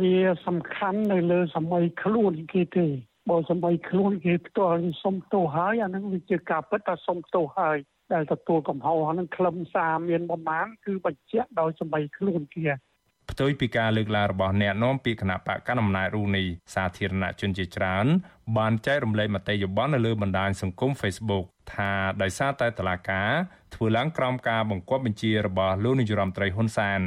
[0.00, 2.86] វាសំខាន់នៅលើសម័យខ្លួនគេទេ
[3.30, 7.76] បើសម័យខ្លួនគេផ្ទាល់សុំទោសហើយអានឹងវាជាការពិតថាសុំទោសហើយ
[8.12, 12.64] ដែលទទួលកំហុសហ្នឹងខ្លឹមសារមានប្រមាណគឺបញ្ជាក់ដោយសម័យខ្លួនគេ
[13.30, 18.06] ផ្ទុយពីការលើកឡើងរបស់អ្នកនាំពាក្យគណៈបកកណ្ដាលអំណាចរូនីសាធារណជនជាច្រើន
[18.56, 23.30] បានចែករំលែកមតិយោបល់នៅលើបណ្ដាញសង្គម Facebook ថាដោយសារតែតឡាការ
[23.74, 27.00] ធ្វើឡើងក្រោមការបង្គាប់បញ្ជារបស់លោកនាយរដ្ឋមន្ត្រីហ៊ុនសែន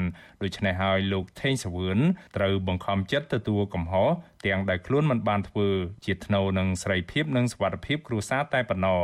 [0.43, 1.99] ដូច្នេះហើយលោកថេងសវឿន
[2.37, 4.09] ត្រូវបង្ខំចិត្តទទួលកំហុស
[4.45, 5.69] ទាំងដែលខ្លួនមិនបានធ្វើ
[6.05, 9.01] ជាថ្នូវនឹងសេរីភាពនិងសុវត្ថិភាពគ្រួសារតែប៉ុណ្ណោះ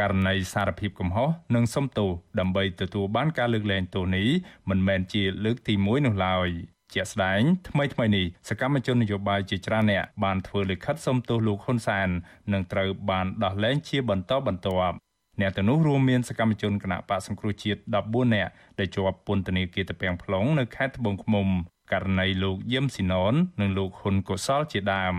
[0.00, 4.28] ករណីសារភាពកំហុសនិងសុំទោសដើម្បីទទួលបានការលើកលែងទោសនេះ
[4.70, 6.48] មិនមែនជាលើកទី1នោះឡើយ
[6.94, 12.08] ជាក់ស្ដែងថ្មីថ្មីនេះសកម្មជននយោបាយជាច្រើនអ្នកបានធ្វើលិខិតសុំទោសលោកហ៊ុនសែន
[12.52, 14.96] និងត្រូវបានដោះលែងជាបន្តបន្ទាប់
[15.40, 21.48] អ្នកទាំងនោះរួមមានសកម្មជនគណៈបកសង្គ្រោះជាតិ14នាក់ដែលជាប់ពន្ធនាគារតាពាំង plong នៅខេត្តត្បូងឃ្មុំ
[21.92, 25.16] ករណីលោកយឹមស៊ីណននិងលោកហ៊ុនកុសលជាដើម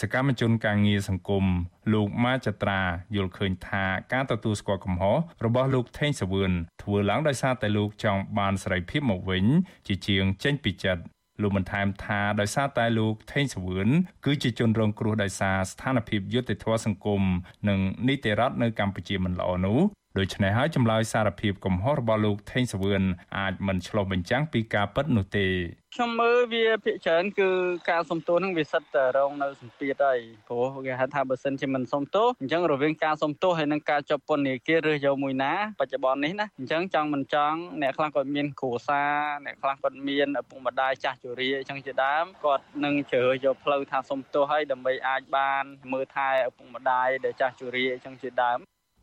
[0.00, 1.44] សកម្មជនការងារសង្គម
[1.92, 2.82] លោកម៉ាចត្រា
[3.16, 6.52] យល់ឃើញថាការទទួលស្គាល់កំហុសរបស់លោកថេងសាវឿន
[6.82, 9.44] ធ្វើឡើងដោយសារតែលោកចង់បានសេរីភាពមកវិញ
[9.86, 11.02] ជាជាងចេញពីចិត្ត
[11.42, 13.88] លោកបានថែមថាដោយសារតែលោកថេងសាវឿន
[14.24, 17.22] គឺជាជនរងគ្រោះដោយសារស្ថានភាពយុត្តិធម៌សង្គម
[17.68, 17.78] និង
[18.08, 19.80] នីតិរដ្ឋនៅកម្ពុជាមិនល្អនោះ
[20.18, 23.02] ដូច្នេះហើយចម្លើយសារភាពកំហុសរបស់លោកថេងសវឿន
[23.38, 25.46] អាចមិនឆ្លុះបញ្ចាំងពីការពិតនោះទេ
[25.94, 27.48] ខ្ញុំមើលវាភាកច្រើនគឺ
[27.90, 39.12] ការសំទោសនឹងវាសិតតែរងនៅសម្ពាធហើយព្រោះគេហៅថាបើសិនជាមិនសំទោសអញ្ចឹងរវាងការសំទោសហើយនិងការជាប់ពន្ធនាគាររើសយកមួយណាបច្ចុប្បន្ននេះណាអញ្ចឹងចង់មិនចង់អ្នកខ្លះគាត់មានគ្រួសារ
[39.44, 48.60] អ្នកខ្លះគាត់មានឪពុកម្ដាយចាស់ជរាអញ្ចឹងជាដើមគាត់នឹងជ្រើសយកផ្លូវថាសំទោសហើយដើម្បីអាចបានមើលថែឪពុកម្ដាយដែលចាស់ជរាអញ្ចឹងជាដើម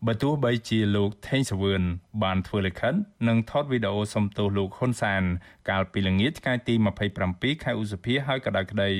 [0.07, 1.83] បើទោះបីជាលោកថេងសវឿន
[2.23, 2.93] បានធ្វើលិខិត
[3.27, 5.23] និងថតវីដេអូសំទោសលោកហ៊ុនសាន
[5.69, 6.73] កាលពីល្ងាចថ្ងៃទី
[7.19, 8.91] 27ខែឧសភាហើយក៏ដោយក្តី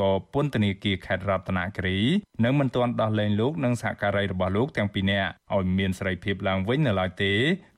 [0.00, 1.98] ក៏ពន្ធនាគារខេត្តរតនគិរី
[2.44, 7.32] នៅមិនទាន់ដោះលែងលោកនិងសហការីរបស់លោកទាំងពីរនាក់ឲ្យមានសេរីភាពឡើងវិញនៅឡើយទេ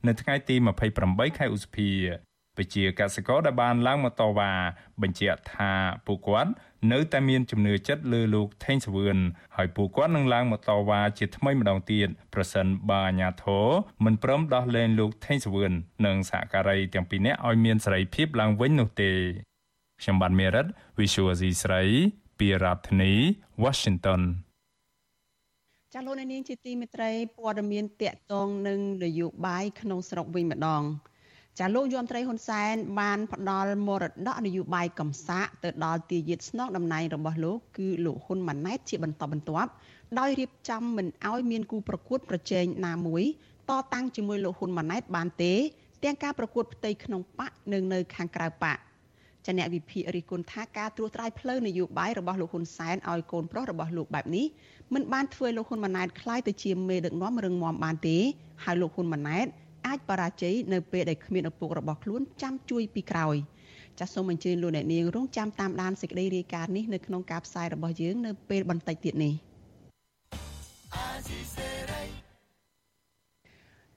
[0.07, 0.55] នៅថ្ងៃទី
[0.97, 1.89] 28ខែឧសភា
[2.59, 4.51] ពជាកសិករដែលបានឡើងមកតវ៉ា
[5.01, 5.71] បញ្ជាក់ថា
[6.07, 6.51] ពួកគាត់
[6.91, 9.17] នៅតែមានជំនឿចិត្តលើលោកថេងសវឿន
[9.55, 13.67] ហើយពួកគាត់នឹងឡើងមកតវ៉ាជាថ្មីម្ដងទៀតប្រសិនបើអាជ្ញាធរ
[14.05, 15.71] មិនព្រមដោះលែងលោកថេងសវឿន
[16.05, 19.11] និងសហការីទាំងពីរនាក់ឲ្យមានសេរីភាពឡើងវិញនោះទេ
[20.01, 20.65] ខ្ញុំបានមេរិត
[20.99, 21.83] Visual C ស្រី
[22.39, 23.13] ពីរដ្ឋធានី
[23.63, 24.21] Washington
[25.93, 30.83] ចាលោកនាងជាទីមេត្រីព័ត៌មានតកតងនឹងនយោបាយក្នុងស្រុកវិញម្ដង
[31.58, 39.70] ចាលោកយមត្រីហ៊ុនសែនបានផ្ដល់មរតកនយោបាយកំសាកទៅដល់ទាយាទស្នងតំណែងរបស់លោកគឺលោកហ៊ុនម៉ាណែតជាបន្តបន្ទាប់
[40.18, 43.22] ដោយរៀបចំមិនឲ្យមានគូប្រកួតប្រជែងណាមួយ
[43.70, 45.52] តតាំងជាមួយលោកហ៊ុនម៉ាណែតបានទេ
[46.04, 48.78] ទាំងការប្រកួតផ្ទៃក្នុងបកនិងនៅខាងក្រៅបក
[49.46, 54.46] ចាអ្នកវិភាគរិះគន់ថាការត្រួសត្រាយផ្លូវនយោបាយរបស់លោកហ៊ុនសែនឲ្យកូនប្រុសរបស់លោកបែបនេះ
[54.94, 58.16] មិនបានធ្វើលោកហ៊ុនម៉ាណែតคล้ายទៅជាមេដឹកនាំរឹងមាំបានទេ
[58.64, 59.46] ហើយលោកហ៊ុនម៉ាណែត
[59.87, 63.35] អាចបរាជ័យនៅពេលដែលគ្មានឪពុករបស់ខ្លួនចាំជួយពីក្រោយ
[63.99, 69.33] ចាសសូមអញ្ជើញលោកអ្នកនាងរងចាំតាមដានសេចក្តីរាយការណ៍នេះនៅក្នុងការផ្សាយរបស់យើងនៅពេលបន្តិចទៀតនេះ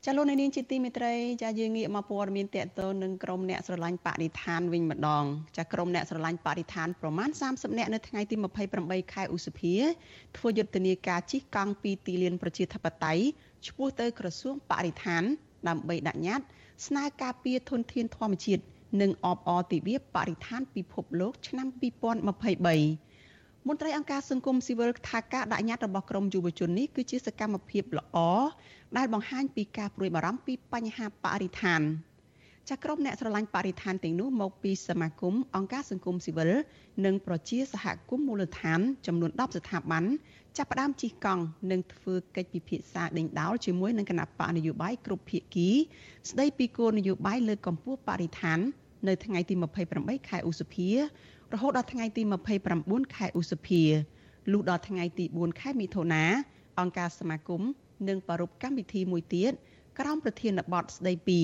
[0.07, 5.25] ចាលោកនាងជាទីមេត្រីចាយើងងាកមកព័ត៌មានតកតទៅនឹងក្រុមអ្នកស្រឡាញ់បរិស្ថានវិញម្ដង
[5.57, 8.37] ចាក្រុមអ្នកស្រឡាញ់បរិស្ថានប្រមាណ30នាក់នៅថ្ងៃទី
[8.75, 9.75] 28ខែឧសភា
[10.37, 13.25] ធ្វើយុទ្ធនាការជិះកង់ពីទីលានប្រជាធិបតេយ្យ
[13.67, 15.25] ឆ្ពោះទៅក្រសួងបរិស្ថាន
[15.69, 16.47] ដើម្បីដាក់ញត្តិ
[16.87, 18.63] ស្នើការពារធនធានធម្មជាតិ
[19.01, 28.19] និងអបអរទិវាបរិស្ថានពិភពលោកឆ្នាំ2023មន្ត្រីអង្គការសង្គមស៊ីវិលថាការដាក់ញត្តិរបស់ក្រមយុវជននេះគឺជាសកម្មភាពល្អ
[28.97, 31.83] ដែលបង្ហាញពីការព្រួយបារម្ភពីបញ្ហាបរិស្ថាន
[32.71, 36.51] ចាក្រុមអ្នកស្រឡាញ់បរិស្ថានទាំងនោះមកពីសមាគមអង្គការសង្គមស៊ីវិល
[37.05, 40.05] និងប្រជាសហគមន៍មូលដ្ឋានចំនួន10ស្ថាប័ន
[40.57, 45.71] ចាប់ផ្ដើមជិះកង់និងធ្វើកិច្ចពិភាក្សាដេញដោលជាមួយនឹងគណៈបកនយោបាយគ្រប់ភាគី
[46.31, 48.59] ស្ដីពីគោលនយោបាយលើកកម្ពស់បរិស្ថាន
[49.09, 49.55] នៅថ្ងៃទី
[49.93, 50.89] 28ខែឧសភា
[51.53, 52.23] រហូតដល់ថ្ងៃទី
[52.69, 53.83] 29ខែឧសភា
[54.53, 56.25] លុះដល់ថ្ងៃទី4ខែមិថុនា
[56.81, 57.63] អង្គការសមាគម
[58.09, 59.53] នឹងប្រារព្ធកម្មវិធីមួយទៀត
[59.99, 61.41] ក្រោមប្រធានបទស្ដីពី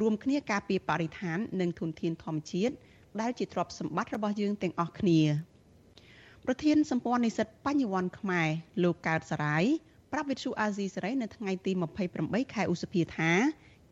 [0.00, 2.74] រួមគ្នាការពារបរិស្ថាន និងធនធានធម្មជាតិ
[3.20, 5.20] ដែលជាទ្រព្យសម្បត្តិរបស់យើងទាំងអស់គ្នា
[6.46, 8.48] ប្រធានសម្ព័ន្ធនិស្សិតបញ្ញវន្តខ្មែរ
[8.82, 9.64] លោកកើតសរាយ
[10.12, 11.72] ប្រាប់វិទ្យុអាស៊ីសេរីនៅថ្ងៃទី
[12.12, 13.30] 28ខែឧសភាថា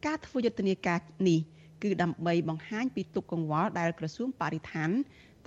[0.06, 1.40] ការធ្វើយុទ្ធនាការនេះ
[1.82, 4.90] គឺដើម្បីបង្ហាញពីទុកកង្វល់ដែលក្រសួងបរិស្ថាន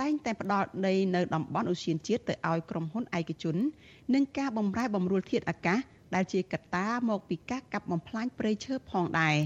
[0.02, 3.56] តែងតែផ្ដល់ដីនៅតំបន់ឧស្សាហជាតិទៅឲ្យក្រុមហ៊ុនឯកជន
[4.14, 5.80] និងការបំរែបំរួលធាតុអាកាស
[6.16, 9.38] ដែលជាកត្តាមកពីការកាប់បំផ្លាញព្រៃឈើផងដែរ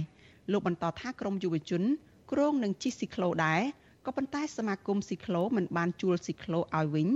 [0.52, 1.84] លោកបន្តថាក្រមយុវជន
[2.32, 3.62] គ្រងនឹងជិះស៊ីក្លូដែរ
[4.06, 7.08] ក៏ប៉ុន្តែសមាគមស៊ីក្លូមិនបានជួលស៊ីក្លូឲ្យវិញ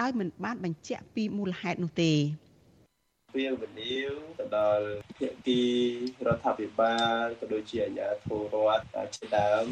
[0.00, 2.12] ដោយមិនបានបញ្ជាក់ពីមូលហេតុនោះទេ
[3.36, 4.86] វាវនីវទៅដល់
[5.18, 5.62] ភាគី
[6.26, 9.66] រដ្ឋាភិបាលក៏ដូចជាអាជ្ញាធររដ្ឋជាដើម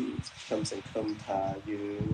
[0.45, 2.07] ខ្ញុំសង្ឃឹមថាយើង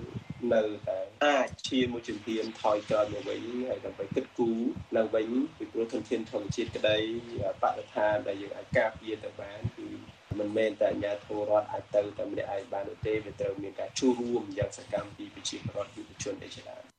[0.53, 4.59] នៅតែអាចឈានមួយជំហានថយក្រោយមកវិញហើយដើម្បីគិតគូរ
[4.95, 6.97] ឡើងវិញពីព្រោះធនធានធម្មជាតិក្តី
[7.61, 9.87] បរិស្ថានដែលយើងអាចការពារទៅបានគឺ
[10.39, 16.98] មិនមែនតែអាជ្ញាធររដ្ឋអាចទៅតែម្នាក់ឯងបានទេវាត្រូវមានការចូលរួមយ៉ាងសកម្មពីប្រជាពលរដ្ឋយុវជនឯជាដើម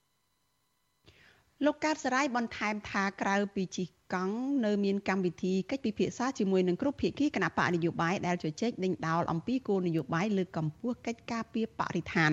[1.66, 12.33] លោកកើតសរាយបន្ថែមថាក្រៅពីជិះកង់នៅមានកម្មវិធីកិច្ចពិភាក្សាជាមួយនឹងគ្រប់ភាគីគណៈបកនយោបាយដែលជជែកដេញដោលអំពីគោលនយោបាយលើកកម្ពស់កិច្ចការពារបរិស្ថាន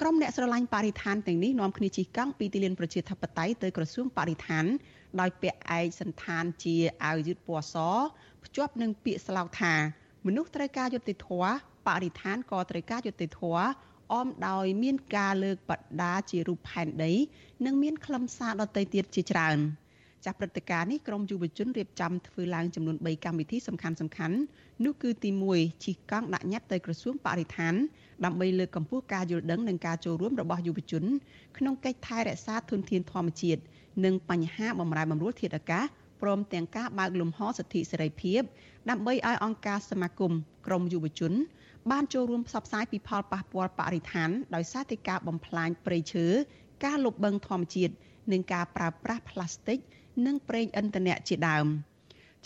[0.00, 4.64] ក្រុមអ្នកស្រឡាញ់បរិស្ថានទាំងនេះនាំគ្នាជិះកង់ពីទីលានប្រជាធិបតេយ្យទៅក្រសួងបរិស្ថាន
[5.20, 7.76] ដោយពាក់ឯកសន្តានជាអាវយឺតពណ៌ស
[8.44, 9.74] ភ្ជាប់នឹងពាក្យស្លោកថា
[10.26, 11.52] មនុស្សត្រូវការយុត្តិធម៌
[11.86, 13.64] បរិស្ថានក៏ត្រូវការយុត្តិធម៌
[14.12, 17.12] អមដោយមានការលើកបដាជារូបផែនដី
[17.64, 19.58] និងមានខ្លឹមសារដទៃទៀតជាច្រើន
[20.24, 24.36] ចាស់ព្រឹត្តិការណ៍នេះក្រមយុវជនរៀបចំធ្វើឡើងចំនួន3កម្មវិធីសំខាន់សំខាន់
[24.84, 27.74] នោះគឺទី1ជិះកង់ដាក់ញត្តិទៅក្រសួងបរិស្ថាន
[28.24, 31.04] ដើម្បីលើកកម្ពស់ការយល់ដឹងនិងការចូលរួមរបស់យុវជន
[31.58, 33.60] ក្នុងកិច្ចថែរក្សាធនធានធម្មជាតិ
[34.04, 35.84] និងបញ្ហាបំរែបំរួលធាតុអាកាស
[36.22, 38.40] ព្រមទាំងការបើកលំហសិទ្ធិសេរីភាព
[38.90, 40.32] ដើម្បីឲ្យអង្គការសមាគម
[40.66, 41.32] ក្រមយុវជន
[41.90, 46.26] បានចូលរួមផ្សព្វផ្សាយពីផលប៉ះពាល់បរិស្ថានដោយសារតែការបំផ្លាញព្រៃឈើ
[46.84, 47.94] ការលុបបង្ខំជាតិ
[48.32, 49.78] និងការប្រើប្រាស់ផ្លាស្ទិក
[50.26, 51.66] និងប្រេងឥន្ធនៈជាដើម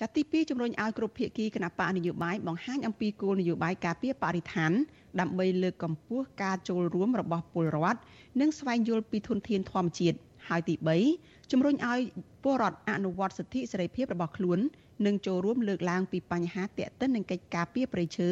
[0.00, 4.72] ចាត់ទី2ជំរុញឲ្យគ្រប់ភាគីគណៈបកនយោបាយបង្ហាញអំពីគោលនយោបាយការពារបរិស្ថាន
[5.20, 8.00] ដើម្បីលើកកម្ពស់ការចូលរួមរបស់ពលរដ្ឋ
[8.40, 10.18] និងស្វែងយល់ពីធនធានធម្មជាតិ
[10.48, 10.74] ហើយទី
[11.14, 12.00] 3ជំរុញឲ្យ
[12.42, 14.58] ពលរដ្ឋអនុវត្តសិទ្ធិសេរីភាពរបស់ខ្លួន
[15.06, 18.30] និងចូលរួមលើកឡើងពីបញ្ហាតាក់ទិននឹងកិច្ចការពារប្រៃឈើ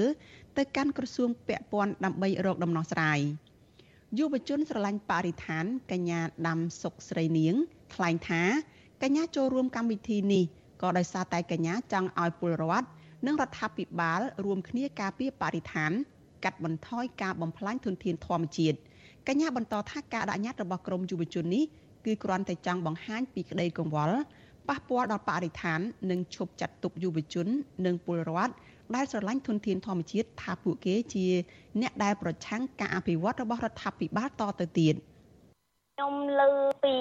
[0.56, 3.20] ទៅកាន់ក្រសួងពាក់ព័ន្ធដើម្បីរកដំណោះស្រាយ
[4.18, 7.54] យុវជនស្រឡាញ់បរិស្ថានកញ្ញាដាំសុកស្រីនាង
[7.94, 8.42] ថ្លែងថា
[9.02, 10.44] កញ្ញាចូលរួមកម្មវិធីនេះ
[10.82, 12.88] ក៏ដោយសារតែកញ្ញាចង់ឲ្យពលរដ្ឋ
[13.26, 15.92] និងរដ្ឋាភិបាលរួមគ្នាការពារបរិស្ថាន
[16.44, 18.78] កាត់បន្ថយការបំផ្លាញធនធានធម្មជាតិ
[19.28, 21.64] កញ្ញាបន្តថាការដាក់ញត្តិរបស់ក្រមយុវជននេះ
[22.04, 24.18] គឺគ្រាន់តែចង់បង្ហាញពីក្តីកង្វល់
[24.68, 27.46] ប៉ះពាល់ដល់បរិស្ថាននិងឈប់ចាត់ទុកយុវជន
[27.86, 28.54] និងពលរដ្ឋ
[28.94, 31.26] ដែលស្រឡាញ់ធនធានធម្មជាតិថាពួកគេជា
[31.80, 34.94] អ្នកដែលប្រឆាំងការអភិវឌ្ឍរបស់រដ្ឋាភិបាលតទៅទៀត
[35.98, 36.52] ខ្ញុំលើ
[36.84, 36.96] ពី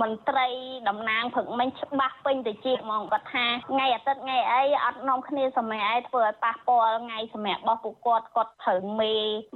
[0.00, 0.48] មន្ត្រី
[0.88, 9.14] តំណាងព្រឹកមិញច្បាស់ពេញទៅជាហ្មងគាត់ថាថ្ងៃអាទិត្យថ្ងៃអីអត់នាំគ្នាសម្រាប់អីធ្វើឲ្យប៉ះពាល់ថ្ងៃសម្រាប់របស់ពួកគាត់គាត់ត្រូវមេ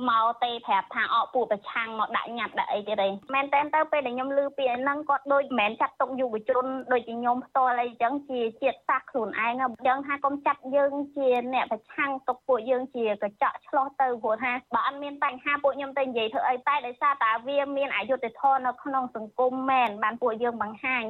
[0.08, 21.04] មកទេប្រាប់ថាអកពួកប្រឆាំងមកដាក់ញត្តិដាក់អីទៀតឯងមែនតើទៅពេលដែលខ្ញុំលើពីហ្នឹងគាត់ដូចមិនមែនចាត់ទុកយុវជនដូចជាខ្ញុំផ្ទាល់អីចឹងជាជាតិសាសន៍ខ្លួនឯងអញ្ចឹងថាកុំចាត់យើងជាអ្នកប្រឆាំងទុកពួកយើងជាកញ្ចក់ឆ្លោះទៅព្រោះថាបើអត់មានបញ្ហាពួកខ្ញុំទៅនិយាយធ្វើអីតែដោយសារតែវាមានអយុត្តិធម៌នៅក្នុងសង្គមមែនបានពួកយើងបង្ហាញ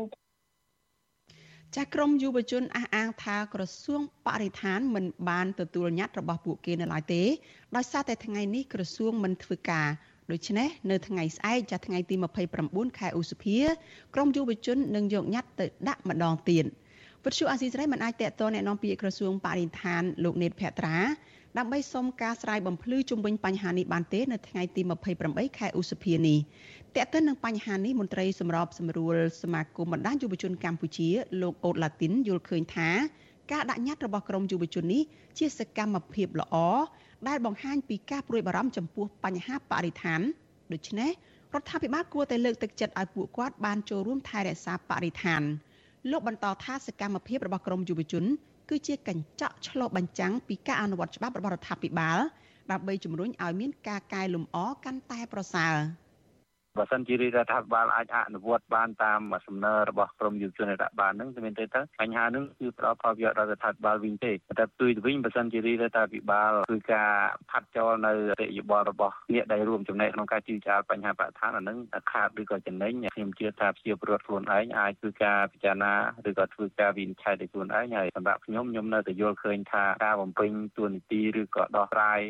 [1.74, 7.22] ចាស់ក្រមយុវជនអះអាងថាក្រសួងបរិស្ថានមិនបានទទួលញត្តិរបស់ពួកគេនៅឡើយទេ
[7.76, 9.88] ដោយសារតែថ្ងៃនេះក្រសួងមិនធ្វើការ
[10.32, 12.14] ដូច្នេះនៅថ្ងៃស្អែកចាស់ថ្ងៃទី
[12.56, 13.58] 29ខែឧសភា
[14.14, 16.64] ក្រមយុវជននឹងយកញត្តិទៅដាក់ម្ដងទៀត
[17.24, 20.96] ពទ្យុអាស៊ីសេរីមិនអាចតេតតណែនាំពាក្យក្រសួងបរិស្ថានលោកនេតភត្រា
[21.58, 24.82] ដើម្បីសុំការស្រាយបំភ្លឺជុំវិញបញ្ហានេះបានទេនៅថ្ងៃទី
[25.20, 26.38] 28ខែឧសភានេះ
[26.96, 31.08] តើតើនឹងបញ្ហានេះមន្ត្រីសម្របសម្រួលសមាគមបណ្ដាញយុវជនកម្ពុជា
[31.42, 32.88] លោកអូតឡាទីនយល់ឃើញថា
[33.52, 35.02] ការដាក់ញត្តិរបស់ក្រមយុវជននេះ
[35.38, 36.56] ជាសកម្មភាពល្អ
[37.28, 40.20] ដែលបង្ហាញពីការព្រួយបារម្ភចំពោះបញ្ហាបរិស្ថាន
[40.72, 41.10] ដូច្នេះ
[41.54, 45.42] រដ្ឋាភិបាលគួរតែលើកទឹកចិត្តឲ្យពួកគាត់បានចូលរួមថែរក្សាបរិស្ថាន
[46.10, 48.24] លោកបន្តថាសកម្មភាពរបស់ក្រមយុវជន
[48.70, 52.18] គឺជាកញ្ចក់ឆ្លុះបញ្ចាំងពីការអនុវត្តច្បាប់របស់រដ្ឋាភិបាល
[52.70, 55.74] ដើម្បីជំរុញឲ្យមានការកែលម្អកាន់តែប្រសើរ។
[56.78, 67.10] បើសិនជារដ្ឋាភិបាលអាចអនុវត្តបានតាមសំណើរបស់ក្រមយុវជនរដ្ឋបាលហ្នឹងទៅមានទៅទៅបញ្ហាហ្នឹងគឺផ្ដល់ផលប្រយោជន៍ដល់រដ្ឋាភិបាលវិញទេតែផ្ទុយទៅវិញបើសិនជារដ្ឋាភិបាលគឺការ
[67.50, 71.78] ផាត់ចោលនៅរយៈបលរបស់អ្នកដែលរួមចំណែកក្នុងការជួយចាលបញ្ហាបរិស្ថានអាហ្នឹង
[72.12, 75.92] ខាតឬក៏ចំណេញខ្ញុំជឿថាជាពលរដ្ឋខ្លួនឯងអាចធ្វើការពិចារណា
[76.28, 82.20] ឬក៏ធ្វើការវិនិច្ឆ័យដោយខ្លួនឯងហើយសម្រាប់ខ្ញុំខ្ញុំនៅតែយល់ឃើញថាការបំពេញទួនាទីឬក៏ដោះស្រាយ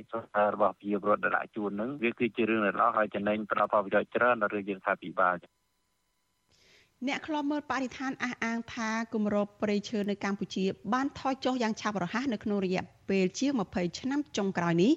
[0.54, 5.36] របស់ប្រជាពលរដ្ឋដែលដាក់ជួនហ្នឹងវាគឺជារឿងដែលល្អហើយចំណេញផ្ដល់ផលប្រយោជន៍ច្រើនដល់រឿងយើងថាពិបាល
[7.08, 14.92] អ្នកខ្លាំមើលបរិស្ថានអះអាងថាគម្របព្រៃឈើនៅកម្ពុជា បានថយចុះយ៉ាងឆាប់រហ័សនៅក្នុងរយៈពេលជាង20ឆ្នាំចុងក្រោយនេះ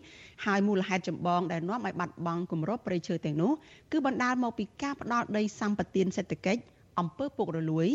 [0.45, 3.52] ហើយមូលហេតុចម្បងដែលនាំឲ្យបាត់បង់គម្របព្រៃឈើទាំងនោះ
[3.91, 6.62] គឺបណ្ដាលមកពីការផ្ដាល់ដីសម្បត្តិសេដ្ឋកិច្ច
[7.00, 7.88] អំពើពុករលួយ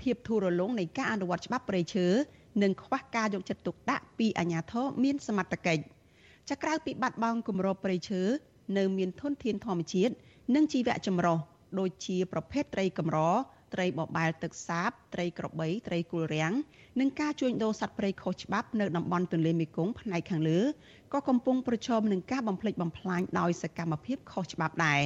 [0.00, 2.06] ភាពធូររលុងនៃការអនុវត្តច្បាប់ព្រៃឈើ
[2.62, 5.82] និងខ្វះការយកចិត្តទុកដាក់ពីអាជ្ញាធរមានសមត្ថកិច្ច
[6.50, 8.22] ចាក្រៅពីបាត់បង់គម្របព្រៃឈើ
[8.78, 10.14] នៅមានធនធានធម្មជាតិ
[10.54, 11.38] និងជីវៈចម្រុះ
[11.78, 13.18] ដូចជាប្រភេទត្រីកម្រ
[13.74, 16.52] ត្រីបបែលទឹកសាប ត្រីក្របី ត្រីគល់រាំង
[17.00, 20.60] និងការជួញដូរសត្វព្រៃខុសច្បាប់នៅតំបន់ទន្លេមេគង្គផ្នែកខាងលើ
[21.12, 25.02] ក៏កំពុងប្រឈមនឹងការបំផ្លិចបំផ្លាញដោយសកម្មភាពខុសច្បាប់ដែរ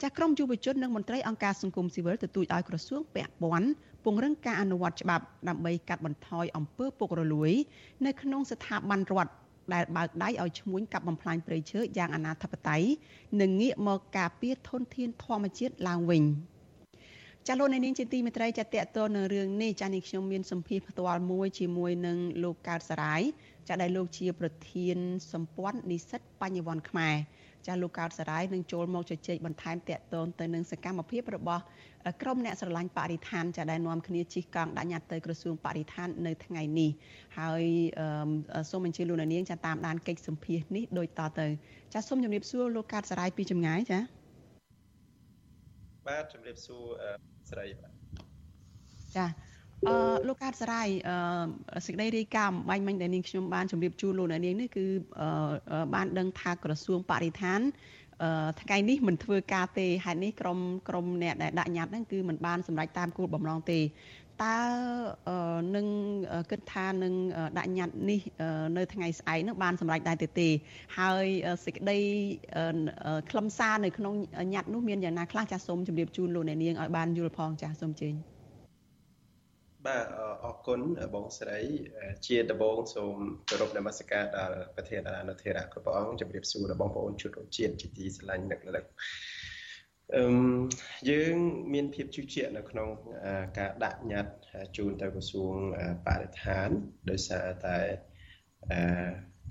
[0.00, 3.68] ចាស់ក្រមយុវជននិងមន្ត្រីអង្គការសង្គមស៊ីវិលទទូចឲ្យក្រសួងពាក់ព័ន្ធ
[4.04, 7.52] ពង្រឹងការអនុវត្តច្បាប់ដើម្បីកាត់បន្ថយអំពើពុករលួយ
[8.06, 9.32] នៅក្នុងស្ថាប័នរដ្ឋ
[9.74, 12.82] ដែលបើកដៃឲ្យឈ្មួញកាប់បំផ្លាញព្រៃឈើយ៉ាងអនាធបត័យ
[13.40, 16.24] និងងាកមកការពារធនធានធម្មជាតិឡើងវិញ
[17.46, 23.22] ចាលោកនាងជាទីមេត្រីចាតកតនៅរឿងនេះចានេះខ្ញុំមានសម្ភារផ្ទាល់មួយជាមួយនឹងលោកកើតសរាយ
[23.68, 24.96] ចាដែលលោកជាប្រធាន
[25.32, 27.16] សម្ព័ន្ធនិស្សិតបញ្ញវន្តខ្មែរ
[27.66, 31.62] ចាលោកកោតសរាយនឹងចូលមកជជែកបន្ថែមតកតូនទៅនឹងសកម្មភាពរបស់
[32.22, 36.90] ក្រុមអ្នកស្រឡាញ់បរិស្ថានចាដែលនាំគ្នាជិះកង់ដាក់ញត្តិទៅក្រសួងបរិស្ថាននៅថ្ងៃនេះ
[37.38, 37.64] ហើយ
[38.70, 41.46] សូមអញ្ជើញលោកនាងចាតាមដានកិច្ចសម្ភាសនេះដូចតទៅ
[41.94, 44.00] ចាសូមជម្រាបសួរលោកកោតសរាយពីចម្ងាយចា
[46.06, 46.84] បាទជម្រាបសួរ
[47.50, 47.92] ស្រីបាទ
[49.16, 49.49] ចា
[49.88, 49.94] អឺ
[50.28, 54.84] លោកកើតសរាយអឺសេចក្តីរាយការណ៍បាញ់មិញដែលនាងខ្ញុំបានជម្រាបជូនលោកអ្នកនាងនេះគឺ
[55.94, 57.60] បានដឹងថាក្រសួងបរិស្ថាន
[58.22, 63.80] អឺថ្ងៃនេះមិនធ្វើការទេហេតុនេះក្រុមក្រុមអ្នកដែលដាក់ញត្តិហ្នឹងគឺមិនបានសម្រេចតាមគោលបំណងទេ
[64.42, 64.58] តើ
[65.76, 65.86] នឹង
[66.50, 67.14] គិតថានឹង
[67.58, 68.20] ដាក់ញត្តិនេះ
[68.76, 70.48] នៅថ្ងៃស្អែកនឹងបានសម្រេចដែរទេទេ
[70.98, 71.26] ហើយ
[71.64, 71.98] សេចក្តី
[73.30, 74.14] ខ្លឹមសារនៅក្នុង
[74.54, 78.14] ញត្តិនោះមានយ៉ាងណាខ្លះចាសសូមជម្រាបជូនលោកអ្នកនាងឲ្យបានយល់ផងចាសសូមជើញ
[79.86, 80.06] បាទ
[80.44, 80.80] អរគុណ
[81.14, 81.60] បងស្រី
[82.26, 83.14] ជាដំបូងសូម
[83.48, 88.84] គោរពនមស្ការដល់ប្រធានអនុធិរៈគ្រប់ព្រះអង្គជម្រាបសួរដល់បងប្អូនជនជាតិជាទីស្រឡាញ់នឹកលឹក
[90.16, 90.24] អឺ
[91.10, 91.36] យើង
[91.72, 92.88] មានភាពជឿជាក់នៅក្នុង
[93.58, 95.54] ការដាក់ញត្តិជូនទៅក្រសួង
[96.06, 96.68] បរិស្ថាន
[97.10, 97.78] ដោយសារតែ
[98.70, 98.80] អឺ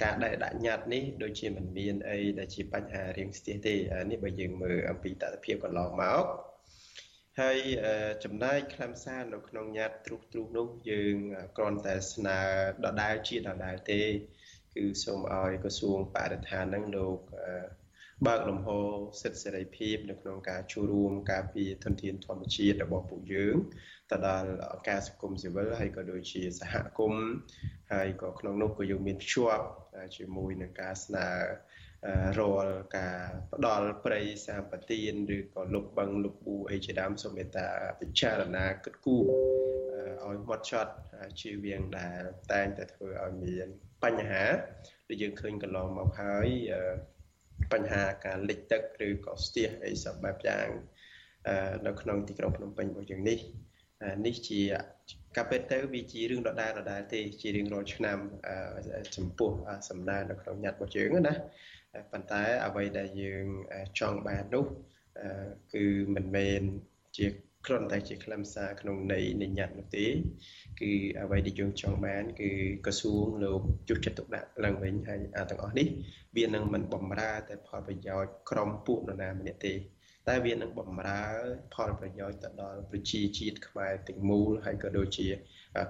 [0.04, 3.76] ការដែលដាក់ញត្តិនេះដូចជាមិនមានអីដែលជាបញ្ហារៀងស្ទះទេ
[4.12, 6.24] នេះបើយើងមើលអំពីតតិភាពកន្លងមក
[7.40, 7.60] ហើយ
[8.24, 11.16] ចំណាយខ្លឹមសារនៅក្នុងញត្តិទ្រុសទ្រុសនោះយើង
[11.58, 12.40] គ្រាន់តែស្នើ
[12.86, 14.02] ដដែលជាដដែលទេ
[14.76, 17.18] គឺសូមឲ្យក្រសួងបរិស្ថាននឹងលោក
[18.28, 18.70] បើកលំហ
[19.22, 23.56] សិទ្ធិសេរីភាពនៅក្នុងការចូលរួមការពារធនធានធម្មជាតិរបស់ពួកយើង
[24.12, 27.28] ទៅដល់អង្គការសង្គមស៊ីវិលហើយក៏ដូចជាសហគមន៍
[27.94, 29.66] ហើយក៏ក្នុងនោះក៏យើងមានភ្ជាប់
[30.18, 31.28] ជាមួយនឹងការស្នើ
[32.40, 33.20] រាល់ការ
[33.54, 37.68] ផ្ដល់ប្រៃសម្បទានឬក៏លុបបឹងលុបប៊ូអីជាដើមសូមមេត្តា
[38.00, 39.24] ពិចារណាគិតគូរ
[40.24, 40.94] ឲ្យម៉ត់ចត់
[41.40, 43.68] ជៀសវាងដែលតែងតែធ្វើឲ្យមាន
[44.04, 44.46] បញ្ហា
[45.08, 46.48] ដែលយើងឃើញកន្លងមកហើយ
[47.74, 50.68] បញ្ហាការលិចទឹកឬក៏ស្ទះអីសពបែបយ៉ាង
[51.88, 53.40] នៅក្នុងទីក្រុងភ្នំពេញរបស់យើងនេះ
[54.26, 54.62] នេះជា
[55.38, 58.18] កាពិតទៅវាជារឿងដដែលដដែលទេជារៀងរាល់ឆ្នាំ
[59.16, 59.52] ចំពោះ
[59.90, 61.34] សំណើនៅក្នុងញត្តិរបស់យើងណា
[62.12, 63.46] ប៉ុន្តែអ្វីដែលយើង
[64.00, 64.66] ចង់បាននោះ
[65.74, 66.62] គឺមិនមែន
[67.18, 67.28] ជា
[67.68, 70.06] គ្រាន់តែជាខ្លឹមសារក្នុងន័យនៃញត្តិនោះទេ
[70.80, 72.50] គឺអ្វីដែលយើងចង់បាន គឺ
[72.86, 75.88] ក្រសួងលោកជុះចិត្តទុកដាក់ឡើងវិញហើយអាទាំងអស់នេះ
[76.38, 79.74] វានឹងមិនបំរើតែផលប្រយោជន៍ក្រុមពួកនរណាម្នាក់ទេ
[80.30, 81.24] តែវានឹងបំរើ
[81.74, 85.28] ផលប្រយោជន៍ទៅដល់ប្រជាជាតិខ្មែរទាំងមូលហើយក៏ដូចជា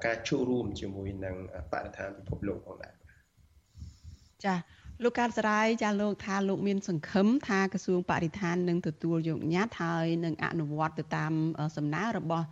[0.05, 1.35] ការចូលរួមជាមួយនឹង
[1.71, 2.93] បរិស្ថានពិភពលោកផងដែរ
[4.45, 4.59] ចា៎
[5.03, 11.33] លោកកើតសរាយចាលោកថាលោកមានសង្ឃឹមថាក្រសួងបរិស្ថាននឹងទទួលយកញត្តិហើយនឹងអនុវត្តទៅតាម
[11.77, 12.45] សំណើរបស់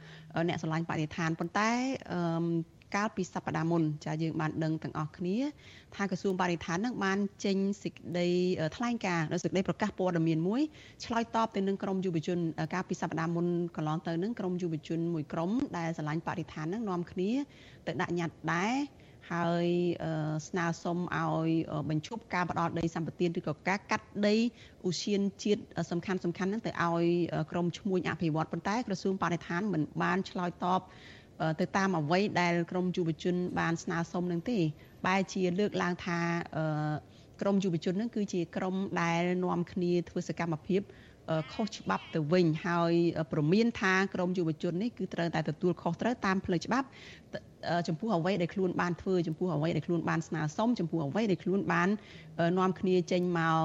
[0.48, 1.72] អ្នកស្រឡាញ់បរិស្ថានប៉ុន្តែ
[2.96, 5.38] កាលពីសប្តាហ៍មុនចាយើងបានដឹងទាំងអស់គ្នា
[5.96, 8.28] ថាក្រសួងបរិស្ថាននឹងបានចេញសេចក្តី
[8.76, 10.62] ថ្លែងការណ៍សេចក្តីប្រកាសព័ត៌មានមួយ
[11.06, 12.40] ឆ្លើយតបទៅនឹងក្រមយុវជន
[12.74, 17.32] កាលពីសប្តាហ៍មុនកន្លងទៅនឹងក្រមយុវជនមួយក្រុមដែលស្រឡាញ់បរិស្ថាននឹងនាំគ្នា
[17.88, 18.76] ទៅដាក់ញត្តិដែរ
[19.32, 19.68] ហើយ
[20.48, 21.50] ស្នើសុំឲ្យ
[21.90, 24.36] បញ្ឈប់ការផ្ដោតដីសម្បត្តិឬក៏ការកាត់ដី
[24.88, 27.06] ឧស្សាហជាតិសំខាន់សំខាន់ហ្នឹងទៅឲ្យ
[27.52, 30.82] ក្រមឈ្មួញអភិវឌ្ឍប៉ុន្តែក្រសួងបរិស្ថានមិនបានឆ្លើយតប
[31.60, 34.60] ទៅតាមអ្វីដែលក្រមយុវជន បានស្នើសុំនឹងទេ
[35.08, 36.20] បែរជាលើកឡើងថា
[37.42, 40.82] ក្រមយុវជននឹងគឺជាក្រមដែលនាំគ្នាធ្វើសកម្មភាព
[41.54, 42.94] ខុសច្បាប់ទៅវិញហើយ
[43.32, 46.88] ប្រមានថាក្រមយុវជននេះគឺត្រូវតែទទួលខុសត្រូវតាមផ្លូវច្បាប់
[47.88, 51.90] ចំពោះអ្វីដែលខ្លួនបានធ្វើចំពោះអ្វីដែលខ្លួនបានស្នើសុំចំពោះអ្វីដែលខ្លួនបាន
[52.60, 53.58] នាំគ្នាចេញមក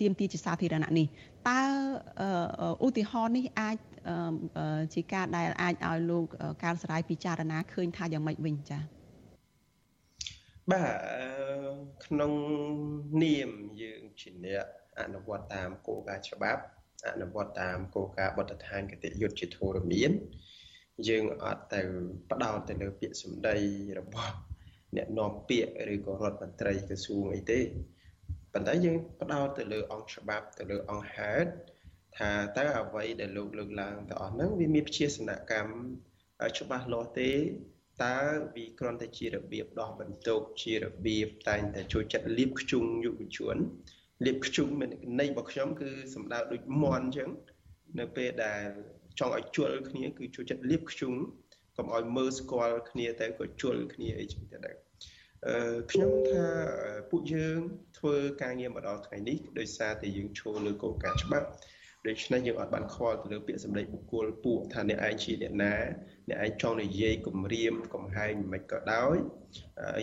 [0.00, 1.06] ទៀមទីជាសាធារណៈនេះ
[1.48, 1.60] តើ
[2.86, 3.76] ឧទាហរណ៍នេះអាច
[4.94, 6.24] ជាការដែលអាចឲ្យលោក
[6.64, 8.82] ការសរាយពិចារណាឃើញថាយ៉ាងម៉េចវិញចា៎
[10.70, 10.94] បាទ
[12.06, 12.32] ក្នុង
[13.22, 13.50] នាម
[13.82, 14.66] យើងជាអ្នក
[15.00, 16.62] អនុវត្តតាមគោលការណ៍ច្បាប់
[17.12, 20.10] អនុវត្តតាមគោលការណ៍បទដ្ឋានគតិយុត្តជាធរមាន
[21.08, 21.80] យើងអត់ទៅ
[22.30, 23.56] ផ្ដោតទៅលើពាក្យសម្ដី
[23.98, 24.34] របស់
[24.96, 27.60] អ្នកនាំពាក្យឬក៏រដ្ឋមន្ត្រីក្រសួងអីទេ
[28.52, 31.50] ប៉ុន្តែយើងផ្ដោតទៅលើអង្គច្បាប់ទៅលើអង្គហេតុ
[32.18, 35.74] ថាតើអ្វីដែលលោកលើកឡើងទៅអស់ហ្នឹងវាមានព្យាសនកម្ម
[36.58, 37.32] ច្បាស់លាស់ទេ
[38.04, 38.18] តើ
[38.54, 43.56] វាគ្រាន់តែជារបៀបដោះបន្ទុកជារបៀបតែងតែជួយចាត់លៀបខ្ជុងយុវជន
[44.26, 44.68] លៀបខ្ជុំ
[45.20, 47.30] ន័យរបស់ខ្ញុំគឺសំដៅដូចមន់អញ្ចឹង
[47.98, 48.62] នៅពេលដែល
[49.18, 51.12] ចង់ឲ្យជល់គ្នាគឺជួយចិត្តលៀបខ្ជុំ
[51.76, 54.76] កុំឲ្យមើលស្គាល់គ្នាទៅក៏ជល់គ្នាអីចឹងទៅដែរ
[55.46, 56.44] អឺខ្ញុំថា
[57.10, 57.58] ពួកយើង
[57.98, 61.48] ធ្វើការងារមកដល់ថ្ងៃនេះដោយសារតែយើងឈរលើគោលការណ៍ច្បាប់
[62.08, 65.74] ដូច្នេះយើងអត់បានខ្វល់ទៅលើពាក្យសម្ដីបុគ្គលពួកថាអ្នកឯងជាអ្នកណា
[66.28, 69.16] អ្នកឯងចង់និយាយគម្រាមកំហែងមិនក៏ដោយ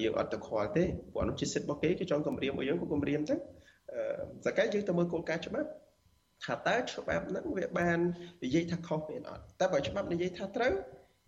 [0.04, 0.84] យើងអត់ទៅខ្វល់ទេ
[1.14, 3.36] ព្រោះនោះជាសិទ្ធិរបស់គេគេចង់គម្រាមឲ្យយើងក៏គម្រាមទៅ
[4.46, 5.70] សកលយើងទៅមើលគោលការណ៍ច្បាប់
[6.46, 8.00] ថាតើច្បាប់ហ្នឹងវាបាន
[8.44, 10.74] និយាយថាខុសមានអត់តែបើច្បាប់និយាយថាត្រូវ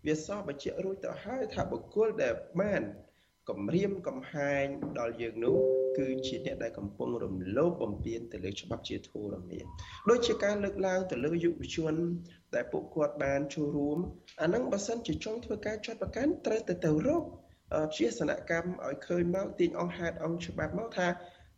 [0.07, 2.81] វាសបញ្ជាក់រួចទៅហើយថាបុគ្គលដែលបាន
[3.49, 4.65] គម្រាមកំហែង
[4.99, 5.58] ដល់យើងនោះ
[5.97, 9.65] គឺជាអ្នកដែលកំពុងរំលោភបំពានទៅលើច្បាប់ជាធរមាន
[10.10, 11.93] ដូចជាការលើកឡើងទៅលើយុវជន
[12.56, 13.97] ដែលពួកគាត់បានចូលរួម
[14.41, 17.23] អាហ្នឹងបើសិនជាចង់ធ្វើការចាត់ប្រកាន់ត្រូវទៅទៅរក
[17.97, 21.08] ជាសនកម្មឲ្យឃើញមកទាញអង្គហេតុអង្គច្បាប់មកថា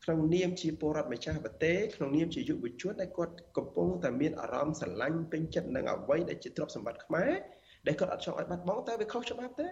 [0.03, 7.31] ក្នុងនាមជាពលរដ្ឋម្ចាស់ប្រទេសក្នុងនាមជាយុវជនដែលគាត់កំពុងតែមានអារម្មណ៍ស្រឡាញ់ពេញចិត្តនឹងអ្វីដែលជាទ្រព្យសម្បត្តិខ្មែរ
[7.87, 9.67] ដែលគាត់អត់ចង់ឲ្យបាត់បង់តែវាខុសច្បាប់ទេ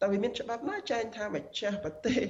[0.00, 2.22] តែវាមានច្បាប់ណាចែងថាម្ចាស់ប្រទេស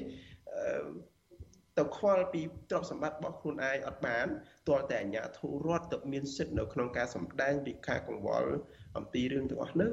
[1.78, 4.26] ទៅខ្វល់ពីទ្រព្យសម្បត្តិរបស់ខ្លួនឯងអត់បាន
[4.68, 8.52] ទាល់តែអាជ្ញាធររដ្ឋទៅមានសិទ្ធិនៅក្នុងការសម្ដែងពីការកង្វល់
[8.96, 9.92] អំពីរឿងទាំងអស់ហ្នឹង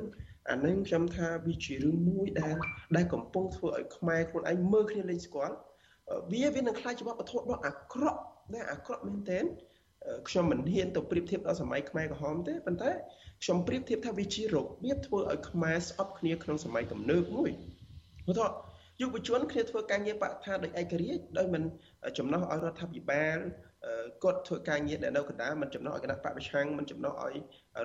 [0.50, 2.56] អានឹងខ្ញុំថាវាជារឿងមួយដែល
[2.96, 5.56] ដែលកំពុងធ្វើឲ្យខ្មែរខ្លួនឯងមើលគ្នាលេងស្គាល់
[6.32, 8.20] វាវានឹងខ្លាចជាវប្បធម៌ដ៏អាក្រក់
[8.54, 9.46] ដែលអាក្រក់មែនទែន
[10.30, 12.92] ខ្ញុំមិនហ៊ានទៅប្រៀបធៀបដល់សម័យខ្មែរក្រហមទេប៉ុន្តែ
[13.44, 17.52] ខ្ញុំប្រៀបធៀបថាវាជារបៀបធ្វើឲ្យខ្មែរស្អប់គ្នាក្នុងសម័យទំនើបមួយ
[18.26, 18.48] ព្រោះថា
[19.02, 21.64] យុវជនគ្នាធ្វើការងារបរិស្ថានដោយឯករាជ្យដោយមិន
[22.18, 23.38] ចំណោះឲ្យរដ្ឋាភិបាល
[24.24, 27.36] គាត់ធ្វើការងារដែលនៅកណ្ដាលមិនចំណោះឲ្យគណៈបកប្រឆាំងមិនចំណោះឲ្យ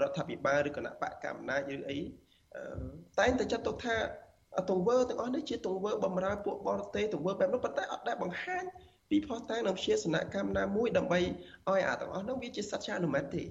[0.02, 1.98] រដ្ឋាភិបាលឬគណៈបកកណ្ដាលឬអី
[3.18, 3.96] តែងតែចាត់ទុកថា
[4.70, 8.64] ទង្វើទាំងអស់នេះជាទង្វើបំរើពួកបរទេសទង្វើបែបនោះប៉ុន្តែអត់ដែលបង្ហាញ
[9.12, 13.42] ពីផុសតាងនិងជាសនកម្មណាមួយដើម្បីឲ្យអាទាំងអស់នោះវាជាសច្ចានុម័តទេ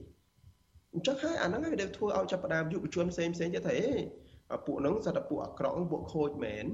[0.94, 6.66] អញ្ចឹងហើយអាហ្នឹងហើយដែលធ្វើឲ្យចាប់ផ្ដើមយុវជនផ្សេងផ្សេងទៀតថាអេពួកហ្នឹងសត្វតែពួកអាក្រក់ពួកខូចមែន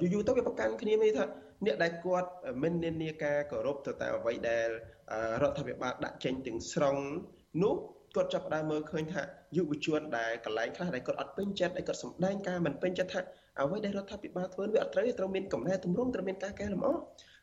[0.00, 1.24] យូរយូរទៅវាប្រកាន់គ្នាមានថា
[1.64, 2.30] អ្នកដែលគាត់
[2.62, 4.68] មិននានាការគោរពទៅតាមអ្វីដែល
[5.42, 6.96] រដ្ឋាភិបាលដាក់ចេញទាំងស្រុង
[7.62, 7.74] នោះ
[8.16, 9.22] គាត់ចាប់ផ្ដើមមើលឃើញថា
[9.56, 13.20] យុវជនដែលកន្លែងខ្លះដែលគាត់អត់ពេញចិត្តដែលគាត់សម្ដែងការមិនពេញចិត្តថា
[13.60, 16.90] អ្វីដែលរដ្ឋាភិបាលធ្វើវាអត់ត្រូវត្រូវមានកំណែទម្រង់ត្រូវមានការកែលម្អ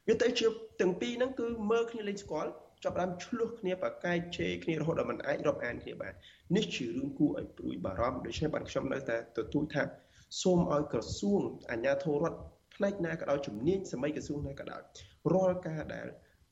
[0.07, 0.47] វាទៅជា
[0.81, 2.51] ទាំងពីរហ្នឹងគឺមើលគ្នាលេងស្គាល់
[2.83, 6.13] ចាប់ដើមឆ្លោះគ្នាប្រកែកជេរគ្នារហូតដល់មិនអាចរាប់អានគ្នាបាន
[6.55, 9.83] នេះជារឿងគួរឲ្យព្រួយបារម្ភដូច្នេះបាទខ្ញុំនៅតែទទូចថា
[10.41, 11.41] សូមឲ្យក្រសួង
[11.71, 12.39] អាជ្ញាធររដ្ឋ
[12.75, 14.81] ផ្នែកណាក៏ដោយជំនាញសម័យក្រសួងណាក៏ដោយ
[15.33, 16.07] រាល់ការដែល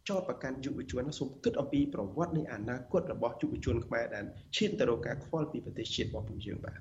[0.10, 4.26] ចោតប្រកាន់យុវជនសូមគិតអំពីប្រវត្តិនៃអនាគតរបស់យុវជនខ្មែរដែល
[4.56, 6.80] ឈានទៅរកការខ្វល់ពីប្រទេសជាតិរបស់ពួកយើងបាទ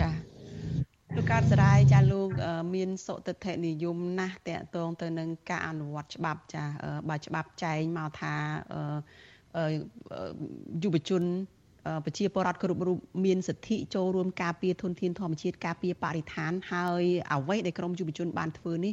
[0.00, 0.25] ចា៎
[1.16, 2.28] លោកកើតសរាយចាលោក
[2.74, 6.64] មានសុតិធិនិយមណាស់តកតងទៅនឹងការអនុវត្តច្បាប់ចា
[7.08, 8.34] បើច្បាប់ចែងមកថា
[10.82, 11.24] យុវជន
[12.04, 18.92] ប្រជាពលរដ្ឋគ្រប់រូបមានសិទ្ធិចូលរួមការពារធនធានធម្មជាតិការពារបរិស្ថានហើយអ្វីដែលក្រមយុវជនបានធ្វើនេះ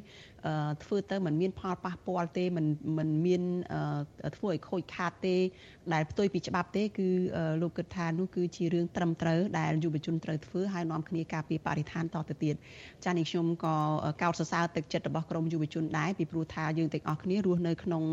[0.84, 2.66] ធ្វើទៅมันមានផលប៉ះពាល់ទេมัน
[2.99, 3.42] มันមាន
[4.36, 5.36] ធ្វើឲ្យខូចខាតទេ
[5.92, 7.09] ដែលផ្ទុយពីច្បាប់ទេគឺ
[7.62, 12.55] លោកគិតថានោះគឺជារឿងត្រឹមត្រូវដែលយុវជនត្រូវធ្វើហើយនាំគ្នាការពារបរិស្ថានតទៅទៀត
[13.05, 13.76] ចា៎នេះខ្ញុំក៏
[14.22, 18.05] កោតសរសើរទឹកចិត្តរបស់ក្រមយុវជនដែរពីព្រោះថាយើងទាំងអស់គ្នារស់នៅក្នុង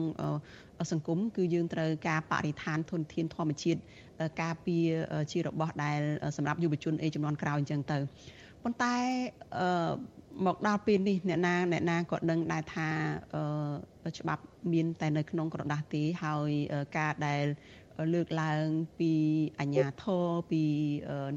[0.92, 3.80] សង្គមគឺយើងត្រូវការបរិស្ថានធនធានធម្មជាតិ
[4.42, 4.86] ការពារ
[5.32, 6.00] ជារបស់ដែល
[6.38, 7.98] សម្រាប់យុវជនអេចំនួនក្រោយអញ្ចឹងទៅ
[8.64, 8.96] ប៉ុន្តែ
[9.60, 9.94] អឺ
[10.46, 12.90] មកដល់ពេលនេះអ្នកណាអ្នកណាក៏ដឹងដែរថា
[14.18, 16.50] ច្បាប់មានតែនៅក្នុងក្រដាស់ទេហើយ
[16.98, 17.44] ការដែល
[18.14, 18.66] លើកឡើង
[19.00, 19.12] ពី
[19.60, 20.64] អាជ្ញាធរពី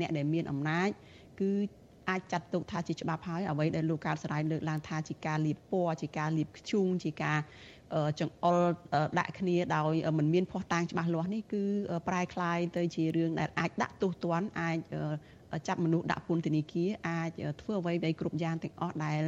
[0.01, 0.89] អ្នកដែលមានអំណាច
[1.41, 1.51] គឺ
[2.09, 7.39] អាចចាត់ទុកថាជាច្បាប់ហើយអ្វីដែលលោកកើតសរាយលើកឡើងថាជាការលៀបពណ៌ជាការលៀបខ្ជុងជាការ
[8.21, 8.59] ចង្អុល
[9.19, 11.63] ដាក់គ្នាដោយមិនមានភ័ស្តុតាងច្បាស់លាស់នេះគឺ
[12.09, 14.77] ប្រែคลายទៅជារឿងដែលអាចដាក់ទោសទណ្ឌអាច
[15.68, 17.30] ចាប់មនុស្សដាក់ពន្ធនាគារអាច
[17.62, 19.22] ធ្វើអ្វីៗគ្រប់យ៉ាងទាំងអស់ដែល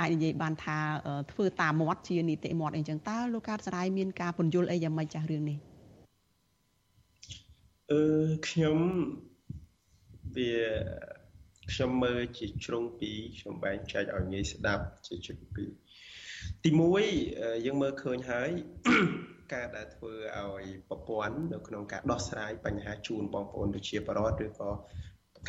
[0.00, 0.78] អាចនិយាយបានថា
[1.32, 5.58] ធ្វើតាមមាត់ជានីតិមាត់អីចឹងតើលោកកើតសរាយមានការពន្យល់អីយ៉ាងម៉េចចាស់រឿងនេះ
[7.90, 8.02] អឺ
[8.48, 8.78] ខ្ញុំ
[10.36, 10.52] វា
[11.72, 15.70] ខ្ញុំមើលជាជ្រុងពីរខ្ញុំបែងចែកឲ្យងាយស្ដាប់ជាជ្រុងពីរ
[16.62, 16.70] ទី
[17.16, 18.50] 1យើងមើលឃើញហើយ
[19.54, 24.70] ការដែលធ្វើឲ្យប្រព័ន្ធនៅក្នុងការដោះស្រាយបញ្ហាជូនបងប្អូនប្រជាពលរដ្ឋឬក៏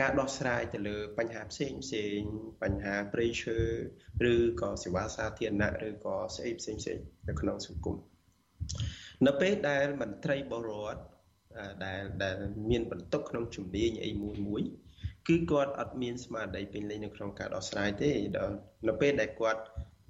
[0.01, 2.20] ការដោះស្រាយទៅលើបញ្ហាផ្សេងផ្សេង
[2.64, 3.58] បញ្ហាព្រៃឈើ
[4.32, 7.95] ឬក៏សេវាសាធារណៈឬក៏ស្អីផ្សេងផ្សេងនៅក្នុងសង្គម
[9.28, 11.01] នៅពេលដែលមន្ត្រីបរដ្ឋ
[11.86, 12.38] ដែលដែល
[12.70, 14.64] មានបន្ទុកក្នុងជំនាញអីមួយមួយ
[15.28, 18.56] គឺគាត់អត់មានស្មារតីពេញលេញនៅក្នុងការដោះស្រាយទេដល់
[18.88, 19.62] នៅពេលដែលគាត់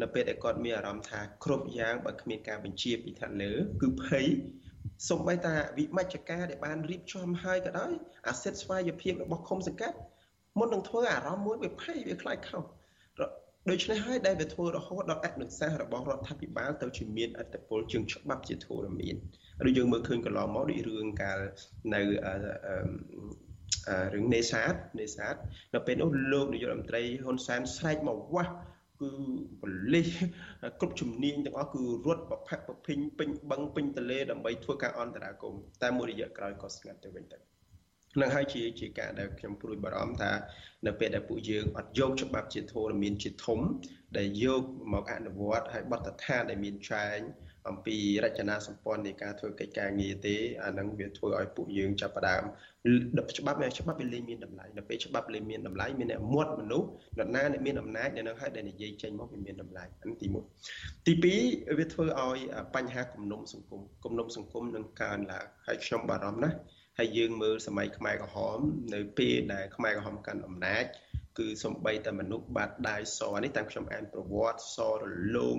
[0.02, 4.26] នៅពេលដែលគាត់មានអារម្មណ៍ថាគ្រប់យ៉ាងបើគ្មានការបញ្ជាពីខាងលើគឺភ័យ
[5.10, 7.92] សំបីតាវិមជ្ឈការដែលបានរៀបចំហើយក៏ដោយ
[8.28, 9.98] អាសិទ្ធស្វ័យភាពរបស់ឃុំសង្កាត់
[10.60, 12.64] មុននឹងធ្វើអារម្មណ៍មួយវាភ័យវាខ្លាចខុស
[13.70, 19.16] ដូច្នេះហើយដែលវាធ្វើរហូតដល់អនុសាសន៍របស់រដ្ឋាភិបាលទៅជាមានអត្តពលជាងច្បាប់ជាធរមាន
[19.68, 21.40] ឬយើងមើលឃើញកន្លងមកដូចរឿងកាល
[21.94, 22.02] នៅ
[24.14, 25.36] រឿងនេសាទនេសាទ
[25.74, 28.54] នៅពេលនោះលោកនាយករដ្ឋមន្ត្រីហ៊ុនសែនស្រែកមកវាស់
[29.04, 29.12] គឺ
[29.62, 30.08] បលិស
[30.80, 37.38] គ្រប់ជំនាញទាំងអស់គឺរត់ប្រផាក់ប្រភិញពេញបឹងពេញទលេដើម្បីធ្វើការអន្តរាគមតែមួយរយៈក្រោយក៏ស្ងាត់ទៅវិញទៅ
[38.22, 40.32] នឹងហើយជាជាការដែលខ្ញុំព្រួយបារម្ភថា
[40.86, 43.60] នៅពេលដែលពួកយើងអត់យកច្បាប់ជាធរមានជាធំ
[44.18, 47.18] ដែលយកមកអនុវត្តឲ្យបទដ្ឋានដែលមានចែង
[47.70, 52.44] អំពីរចនាសម្ព័ន្ធនៃការធ្វើកិច្ចការងារទេអានឹងវាធ្វើឲ្យពួកយើងចាប់ផ្ដើម
[52.84, 60.28] ច្បាប់ច្បាប់វាលែងមានតម្លៃនៅពេលច្បាប់លែងមានតម្លៃមានអ្នកមាត់មនុស្សនរណាអ្នកមានអំណាចនៅនឹងហើយដែលនិយាយចេញមកវាមានតម្លៃអានេះទី
[60.68, 61.14] 1ទី
[61.44, 62.40] 2វាធ្វើឲ្យ
[62.76, 66.58] បញ្ហាគំនុំសង្គមគំនុំសង្គមនឹងកើនឡើងហើយខ្ញុំបារម្ភណាស់
[67.00, 68.60] ហើយយើងមើលសម័យខ្មែរក្រហម
[68.94, 70.84] នៅពេលដែលខ្មែរក្រហមកាន់អំណាច
[71.40, 75.00] គឺសំបីតែមនុស្សបាត់ដាយសនេះតាមខ្ញុំអានប្រវត្តិសរ
[75.36, 75.58] លោង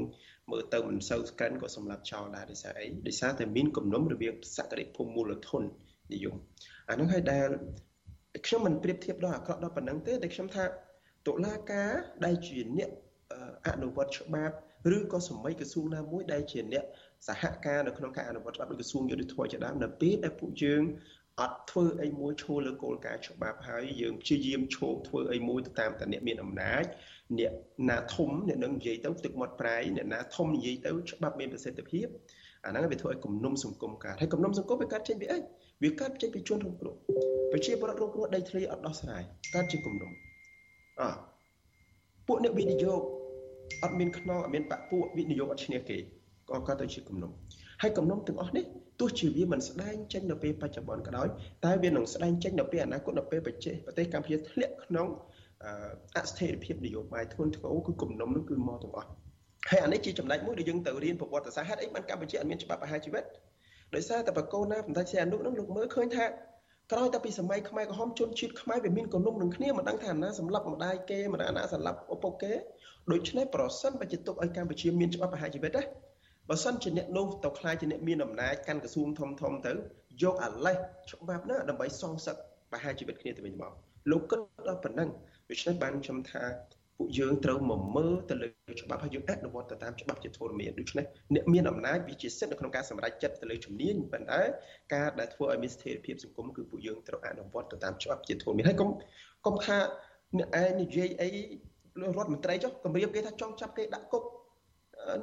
[0.51, 5.63] មើលទៅមិនសូវស្កិនក៏សម្រាប់ចោលដែរដោយសារអីដោយសារតែមានគំនុំរវាងសក្តិភូមិមូលធន
[6.13, 6.37] និយម
[6.91, 7.49] អានោះហើយដែល
[8.47, 10.65] ខ្ញុំមិនប្រៀបធៀបដល់អាក្រក់ដល់ប៉ុណ្ណឹងទេតែខ្ញុំថា
[11.27, 11.91] តុលាការ
[12.25, 12.91] ដែលជាអ្នក
[13.69, 14.55] អនុវត្តច្បាប់
[14.97, 16.85] ឬក៏សមីក្រសួងណាមួយដែលជាអ្នក
[17.29, 20.83] សហការនៅក្នុងការអនុវត្តច្បាប់ក្រសួងយុតិធម៌ជាដើមនៅពេលដែលពួកយើង
[21.41, 26.85] អត់ធ្វើអីមួយឈួរលើគោលការណ៍ច្បាប់ហើយយើងព្យាយាមឈោបធ្វើអីមួយទៅតាមតែអ្នកមានអំណាច
[27.39, 27.53] អ្នក
[27.89, 32.07] ណាធំអ្នកនឹងនិយាយទៅទឹកមាត់ប្រៃអ្នកណាធំនិយាយទៅច្បាប់មានប្រសិទ្ធភាព
[32.65, 35.39] អាហ្នឹងវាធ្វើឲ្យគំនុំសង្គមកើតហើយគំនុំសង្គមវាកើតចេញពីអី
[35.85, 36.95] វាកើតចេញពីជនរងគ្រោះ
[37.53, 39.23] ប្រជាពលរដ្ឋរងគ្រោះដីធ្លីអត់ដោះស្រាយ
[39.55, 40.11] កើតជាគំនុំ
[41.01, 41.03] អ
[42.27, 43.01] ពួកអ្នកវិនិយោគ
[43.83, 45.97] អត់មានខ្នងអត់មានបាក់ពួកវិនិយោគអត់ឈ្នះគេ
[46.51, 47.31] ក៏កើតទៅជាគំនុំ
[47.83, 48.65] ហើយគំនុំទាំងអស់នេះ
[49.01, 51.29] ទោះជាវាមិនស្ដែងចេញនៅពេលបច្ចុប្បន្នក៏ដោយ
[51.65, 55.09] តែវានឹងស្ដែងចេញនៅពេលអនាគតនៅពេលបច្ចេកប្រទេសកម្ពុជាធ្លាក់ក្នុង
[56.17, 59.09] អស្ថិរភាពនយោបាយធ្ងន់ធ្ងរគឺគំនុំនោះគឺមកទាំងអស់
[59.71, 63.25] ហើយអានេះជាចំណែកមួយដែលយើងទៅរៀនប្រវត្តិសាស្ត្រហេតុអីបានកម្ពុជាអត់មានច្បាប់បហាជីវិត
[63.95, 66.25] ដោយសារតែបកូនណាបណ្ដាច់សែអនុនឹងលោកមើលឃើញថា
[66.93, 72.53] ក្រោយតែពីសម័យខ្មែរក្រហមជនជាតិខ្មែរវាមានគំនុំនឹងគ្នាមិនដឹងថាអាណាសម្លាប់ម្ដាយគេមិនដឹងអាណាសម្លាប់ឪពុកគេ
[73.13, 75.83] ដូច្នេះប្រសិនបើជាទុកឲ្យកម្ពុជាមានច្បាប់បហាជីវិតណា
[76.49, 79.73] បើសិនជាអ្នកនោះទៅខ្លាចជាអ្នកមានអំណាចកាន់ក្រសួងធំធំទៅ
[80.23, 80.77] យកអាលេស
[81.11, 82.37] ច្បាប់ណាដើម្បីសងសឹក
[82.73, 83.73] បហាជីវិតគ្នាទៅវិញមក
[84.11, 84.39] លោកគិត
[84.69, 85.09] ដល់ប៉ុណ្ណឹង
[85.51, 86.43] ដូច្នេះបានខ្ញុំថា
[86.99, 88.49] ពួកយើងត្រូវមកមើលទៅលើ
[88.81, 94.41] ច្បាប់ហើយយើងអនុវត្តទៅតាមច្បាប់ជាធរមានដូច្នេះអ្នកមានអំណាចវាជាសិទ្ធិនៅក្នុងការសម្រេចចិត្តទៅលើជំនាញប៉ុន្តែ
[94.95, 98.89] ការដែលធ្វើឲ្យមានស្ថិរភាពសង្គមគឺពួកយើងត្រូវអនុវត្តទៅតាមច្បាប់ជាធរមានហើយកុំ
[99.47, 99.79] កុំថា
[100.39, 101.29] អ្នកឯងនិយាយអី
[102.03, 104.25] រដ្ឋមន្ត្រីចុះគម្រាមគេថាចង់ចាប់គេដាក់គុក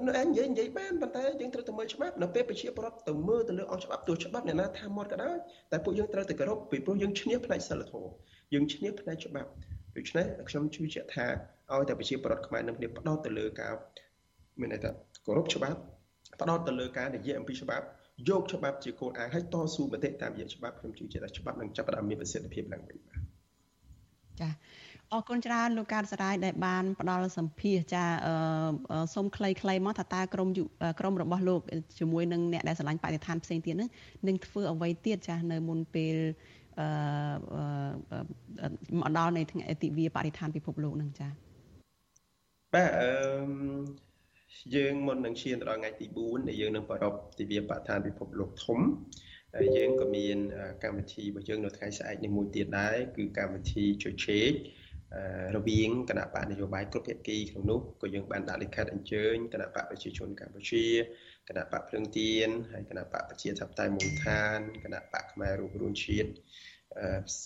[0.08, 5.38] នៅឯងនិយាយនិយាយបានប៉ុន្តែយើងត្រូវទៅមើលច្បាប់នៅពេលប្រជាពលរដ្ឋទៅមើលទៅលើអង្គច្បាប់ទោះច្បាប់អ្នកណាថាមាត់ក៏ដោយ
[5.72, 8.12] តែពួកយើងត្រូវទៅគោរពពីព្រោះយើងឈ្នះផ្នែកសិលធម៌
[8.54, 9.50] យើងឈ្នះផ្នែកច្បាប់
[9.98, 11.26] ដូច្នេះខ្ញុំជឿជាក់ថា
[11.74, 13.74] ឲ្យតែប្រជាពលរដ្ឋខ្មែរនឹងគ្នាផ្ដោតទៅលើការ
[14.60, 14.90] មានន័យថា
[15.26, 15.80] គោរពច្បាប់
[16.42, 17.86] ផ្ដោតទៅលើការនិយាយអំពីច្បាប់
[18.30, 23.20] យកច្បាប់ជាគោលដៅហើយតស៊ូមតិតាមរយៈច្បាប់ខ្ញុំជឿជាក់ថាច្បាប់នឹងចាប់ផ្ដើមមានប្រសិទ្ធភាពឡើងវិញបាទ
[24.42, 24.50] ចា
[25.14, 28.04] អរគុណច្រើនលោកកើតសរាយដែលបានផ្ដល់សម្ភារចា
[29.14, 30.48] សូមខ្លីៗមកថាតើក្រម
[31.00, 31.62] ក្រមរបស់លោក
[32.00, 33.90] ជាមួយនឹងអ្នកដែលឆ្លាញ់បរិស្ថានផ្សេងទៀតនឹង
[34.28, 36.16] នឹងធ្វើអ្វីទៀតចានៅមុនពេល
[36.80, 36.88] អឺ
[39.00, 41.28] មកដល់នៃថ្ងៃទិវាបរិស្ថានពិភពលោកនឹងចា
[42.74, 43.10] បាទអឺ
[44.76, 48.80] យើងមុននឹងឈានទៅដល់ថ្ងៃទី4ដែលយើងនឹងប្រារព្ធទិវាបរិស្ថានពិភពលោកធំ
[49.56, 50.38] ហើយយើងក៏មាន
[50.84, 54.52] កម្មវិធីរបស់យើងនៅថ្ងៃស្អែកនេះមួយទៀតដែរគឺកម្មវិធីជជែក
[55.56, 60.86] រវាងគណៈបកនយោបាយគ្រប់ភាគីក្នុងនោះក៏យើងបានដាក់លិខិតអញ្ជើញគណៈបកប្រជាជនកម្ពុជា
[61.50, 66.30] គណៈបកភ្លើងទៀនហើយគណៈបកប្រជាធិបតេយ្យមូលដ្ឋានគណៈបកខ្មែររួបរวมជាតិ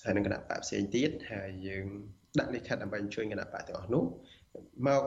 [0.05, 1.85] ហើយនឹងគណៈបកផ្សេងទៀតហើយយើង
[2.39, 4.03] ដាក់លិខិតដើម្បីអញ្ជើញគណៈបកទាំងអស់នោះ
[4.87, 5.03] មក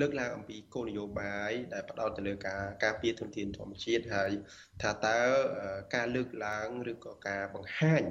[0.00, 4.30] លើកឡើងអំពីគោលនយោបាយដែលផ្ដោតទៅលើការការពារធនធានធម្មជាតិហើយ
[4.82, 5.18] ថាតើ
[5.94, 8.02] ការលើកឡើងឬក៏ការបង្ហាញ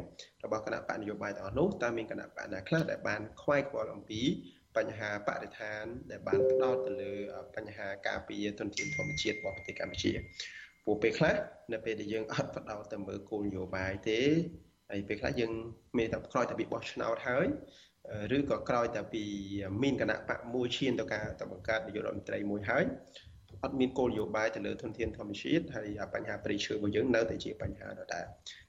[0.44, 4.22] របស់គណៈបកនយោបាយទាំងអស់នោះតើមានគណៈបកណាខ្លះដែលបានខ្វាយខ្វល់អំពី
[4.78, 7.14] បញ្ហាបរិស្ថាន ដែលបានផ្ដោតទៅលើ
[7.56, 10.12] បញ្ហាការពារធនធានធម្មជាតិរបស់ប្រទេសកម្ពុជា
[10.86, 11.36] ពួកពេលខ្លះ
[11.74, 14.22] នៅពេលដែលយើងអត់ផ្ដោតទៅមើលគោលនយោបាយទេ
[14.90, 15.52] ហើយពេលខ្លះយើង
[15.98, 17.48] មានតែក្រោយតែពីបោះឆ្នោតហើយ
[18.36, 19.24] ឬក៏ក្រោយតែពី
[19.84, 22.84] មានគណៈបកមួយឈានទៅការទៅបង្កើតនាយករដ្ឋមន្ត្រីមួយហើយ
[23.64, 28.26] អត់មានគោលនយោបាយទៅលើធនធានធម្មជាតិហើយបញ្ហាព្រៃឈើរបស់យើងនៅតែជាបញ្ហាដដែល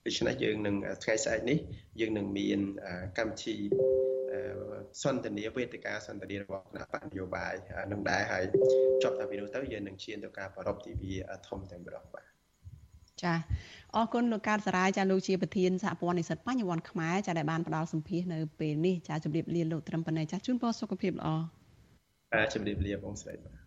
[0.06, 1.58] ដូច្នេះយើងនឹងថ្ងៃស្អែកនេះ
[2.00, 2.60] យើងនឹងមាន
[3.18, 3.56] កម្មវិធី
[5.02, 7.54] សន្ទនាវេទិកាសន្ទនារបស់គណៈបកនយោបាយ
[7.92, 8.44] នឹងដែរហើយ
[9.02, 11.14] ចប់តែពីនោះទៅយើងនឹងឈានទៅការប្រពៃទិវា
[11.48, 12.33] ធំតែម្ដងបាទ
[13.24, 13.34] ចា
[13.96, 21.28] អរគុណលោកកើតសារាយចាលោកជាប្រធានសហព័ន្ធនិស្សិតបញ្ញវន្តខ្មែរចាដែលបានផ្ដល់សម្ភារនៅពេលនេះចាជម្រាបលាលោកត្រឹមប៉ុណ្ណេះចាជូនពរសុខភាពល្អ
[22.32, 23.64] បាទជម្រាបលាបងស្រីបាទ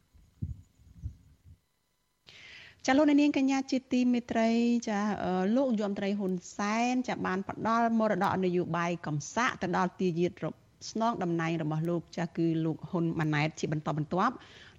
[2.85, 4.49] ចាលោកនាងកញ្ញាជាទីមេត្រី
[4.89, 4.99] ចា
[5.55, 10.31] លោកយមត្រីហ៊ុនសែនចាបានផ្ដល់មរតកនយោបាយកំសាកទៅដល់ទាយាទ
[10.89, 14.35] ស្នងតំណែងរបស់លោកចាគឺលោកហ៊ុនម៉ាណែតជាបន្តបន្ទាប់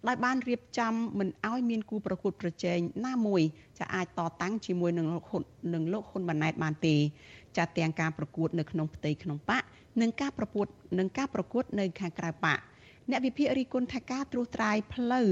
[0.06, 3.42] ដោយបានរៀបចំមិនឲ្យមានគូប្រកួតប្រជែងណាមួយ
[3.78, 5.42] ចាអាចតតាំងជាមួយនឹងលោកហ៊ុន
[5.74, 6.94] នឹងលោកហ៊ុនម៉ាណែតបានទេ
[7.56, 9.62] ចាទាំងការប្រកួតនៅក្នុងផ្ទៃក្នុងបក
[10.00, 10.66] និងការប្រកួត
[10.98, 12.58] និងការប្រកួតនៅខាងក្រៅបក
[13.10, 15.28] អ្នកវិភាគរីគុណថាការត្រួសត្រាយផ្លូវ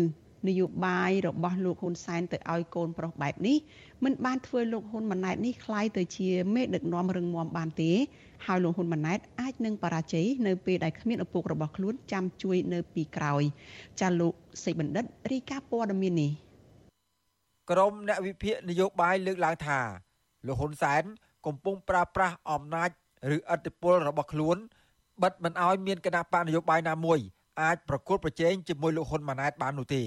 [0.48, 3.58] នយោបាយរបស់លោកហ៊ុនសែនទៅឲ្យកូនប្រុសបែបនេះ
[4.04, 7.92] មិនបានធ្វើលោកហ៊ុនម៉ាណែតនេះคล้ายទៅជាមេដឹកនាំរឹងមាំបានទេ
[8.46, 13.44] ហើយលោកហ៊ុនម៉ាណែតអាចនឹងបរាជ័យនៅពេលដែលគ្មានឪពុករបស់ខ្លួនចាំជួយនៅពីក្រោយ
[14.00, 14.34] ចាលោក
[14.64, 16.32] សេចបណ្ឌិតរីកាព័ត៌មាននេះ
[17.72, 19.80] ក្រមអ្នកវិភាគនយោបាយលើកឡើងថា
[20.48, 21.04] លោកហ៊ុនសែន
[21.46, 22.90] កំពុងប្រើប្រាស់អំណាច
[23.34, 24.58] ឬឥទ្ធិពលរបស់ខ្លួន
[25.24, 27.20] បិទមិនឲ្យមានគណៈបកនយោបាយណាមួយ
[27.62, 30.04] អាចប្រកួតប្រជែងជាមួយលោកហ៊ុនម៉ាណែតបាននោះទេ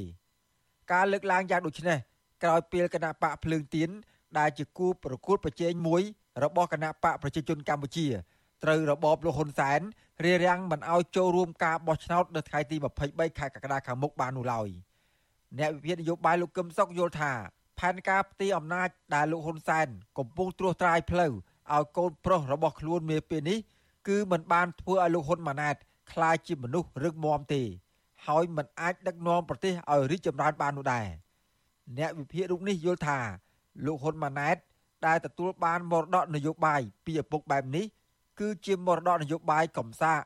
[0.92, 2.00] ការលើកឡើងយ៉ាងដូចនេះ
[2.44, 3.90] ក្រោយពេលគណៈបកភ្លើងទៀន
[4.40, 6.02] ដែលជាគូប្រកួតប្រជែងមួយ
[6.44, 8.08] របស់គណៈបកប្រជាជនកម្ពុជា
[8.64, 9.80] ត្រូវរបបលោកហ៊ុនសែន
[10.24, 12.76] រារាំងមិនឲ្យចូលរួមការបោះឆ្នោតនៅថ្ងៃទី
[13.08, 14.68] 23ខែកក្កដាខាងមុខបាននោះឡើយ
[15.60, 17.32] អ្នកវិភាគនយោបាយលោកកឹមសុខយល់ថា
[17.80, 19.88] ផែនការផ្ទេរអំណាចដែលលោកហ៊ុនសែន
[20.18, 21.32] កំពុងត្រួសត្រាយផ្លូវ
[21.74, 23.60] ឲ្យកូនប្រុសរបស់ខ្លួននាពេលនេះ
[24.08, 25.76] គឺមិនបានធ្វើឲ្យលោកហ៊ុនម៉ាណែត
[26.12, 27.62] ក្លាយជាមនុស្សរឹងមាំទេ
[28.28, 31.06] ហើយមិនអាចដឹកនាំប្រទេសឲ្យរីកចម្រើនបាននោះដែរ
[31.98, 33.20] អ្នកវិភាគរូបនេះយល់ថា
[33.86, 34.58] លោកហ៊ុនម៉ាណែត
[35.08, 37.86] ដែលទទួលបានមរតកនយោបាយពីឪពុកបែបនេះ
[38.40, 40.22] គឺជាមរតកនយោបាយកំសាក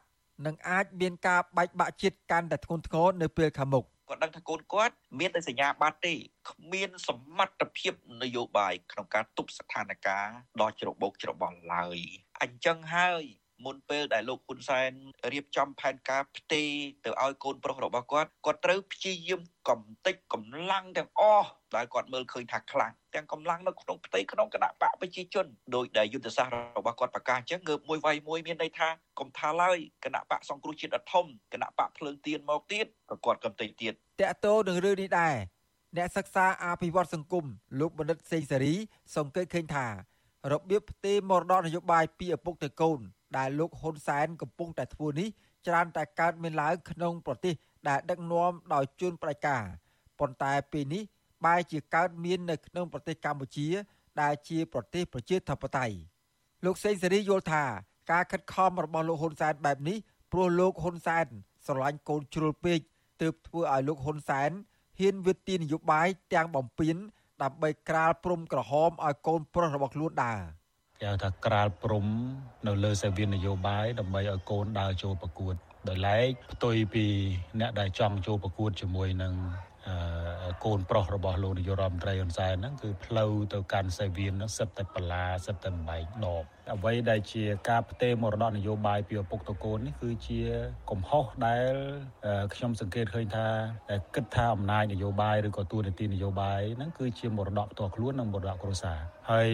[0.46, 6.14] នឹងអាចមានការបែកបាក់ជាតិកាន់តែធ្ងន់ធ្ងរនៅពេលខាងមុខគាត់ដឹងថាកូនគាត់មានតែសញ្ញាបត្រទេ
[6.50, 10.30] គ្មានសមត្ថភាពនយោបាយក្នុងការទប់ស្ថានភាព
[10.62, 11.98] ដ៏ច្របូកច្របល់ឡើយ
[12.42, 13.24] អញ្ចឹងហើយ
[13.66, 14.92] មុនពេលដែលលោកហ៊ុនសែន
[15.34, 16.70] រៀបចំផែនការផ្ទេរ
[17.06, 25.46] ទៅឲ្យកូនប្រុសរបស់គាត់គាត់ត្រូវព្យាយាមកំតិចកម្លាំងទាំងអស់ដែលគាត់មើលឃើញថាខ្លាំងទាំងកម្លាំងនៅក្នុងផ្ទៃក្នុងគណៈបកប្រជាជន
[25.76, 28.90] ដោយដែលយុទ្ធសាស្ត្ររបស់គាត់ប្រកាសអញ្ចឹងងើបមួយវាយមួយមានន័យថា
[29.20, 35.36] កុំថាឡើយគណៈបកសង្គ្រោះជាតិអធំគណៈបកភ្លើងទៀនមកទៀតក៏គាត់កំតិចទៀតតកតោនឹងរឿងនេះដែរ
[35.98, 37.46] អ្នកសិក្សាអភិវឌ្ឍសង្គម
[37.80, 38.74] លោកបណ្ឌិតសេងសេរី
[39.16, 39.88] សង្កេតឃើញថា
[40.52, 43.00] របៀបផ្ទេរមរតកនយោបាយពីឪពុកទៅកូន
[43.38, 45.28] ដែលលោកហ៊ុនសែនកំពុងតែធ្វើនេះ
[45.68, 47.54] ច្រើនតែកើតមានឡើងក្នុងប្រទេស
[47.88, 49.64] ដែលដឹកនាំដោយជនផ្ដាច់ការ
[50.20, 51.04] ប៉ុន្តែពេលនេះ
[51.46, 53.68] បែរជាកើតមាននៅក្នុងប្រទេសកម្ពុជា
[54.22, 55.96] ដែលជាប្រទេសប្រជាធិបតេយ្យ
[56.66, 57.64] លោកសេងសេរីយល់ថា
[58.12, 59.98] ការខិតខំរបស់លោកហ៊ុនសែនបែបនេះ
[60.32, 61.26] ព្រោះលោកហ៊ុនសែន
[61.66, 62.80] ស្រឡាញ់កូនជ្រុលពេក
[63.22, 64.52] ទើបធ្វើឲ្យលោកហ៊ុនសែន
[65.00, 66.96] ហ៊ានវិទានយោបាយទាំងបំពេញ
[67.44, 70.42] ដើម្បីក្រាលព្រំក្រហមឲ្យកូនប្រុសរបស់ខ្លួនដើរ
[71.04, 72.08] គេហៅថាក្រាលព្រំ
[72.68, 75.56] នៅលើសេវានយោបាយដើម្បីឲ្យកូនដើរចូលប្រកួត
[75.88, 77.06] ដោយឡែកផ្ទុយពី
[77.60, 79.34] អ្នកដែលចង់ចូលប្រកួតជាមួយនឹង
[80.66, 86.44] កូនប្រុសរបស់លោកនាយករដ្ឋមន្ត្រីហ៊ុនសែនហ្នឹងគឺផ្លូវទៅកាន់សេវៀនហ្នឹងសិតតែបលាសិតតែបែកដប
[86.74, 90.40] អ្វីដែលជាការផ្ទេរមរតកនយោបាយពីឪពុកទៅកូននេះគឺជា
[90.90, 91.74] កំហុសដែល
[92.54, 93.48] ខ្ញុំសង្កេតឃើញថា
[94.16, 99.00] គិតថាអំណាចនយោបាយឬក៏ទួនាទីនយោបាយហ្នឹងគឺជាមរតកផ្ទាល់ខ្លួននិងមរតកគ្រួសារ
[99.32, 99.50] ហើយ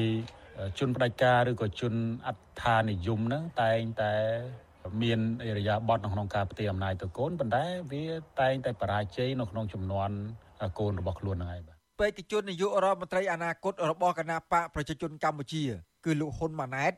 [0.79, 1.93] ជនផ្ដាច់ការឬក៏ជន
[2.27, 4.13] អត្ថានិយមហ្នឹងតែងតែ
[5.03, 8.05] មានអរិយាប័ត្រនៅក្នុងការផ្ទេរអំណាចទៅកូនប៉ុន្តែវា
[8.41, 10.09] តែងតែបរាជ័យនៅក្នុងចំនួន
[10.79, 15.63] កូនរបស់ខ្លួនហ្នឹងឯងបាទបេតិជននាយករដ្ឋមន្ត្រីអនាគតរបស់គណៈបកប្រជាជនកម្ពុជា
[16.05, 16.93] គឺលោកហ៊ុនម៉ាណែត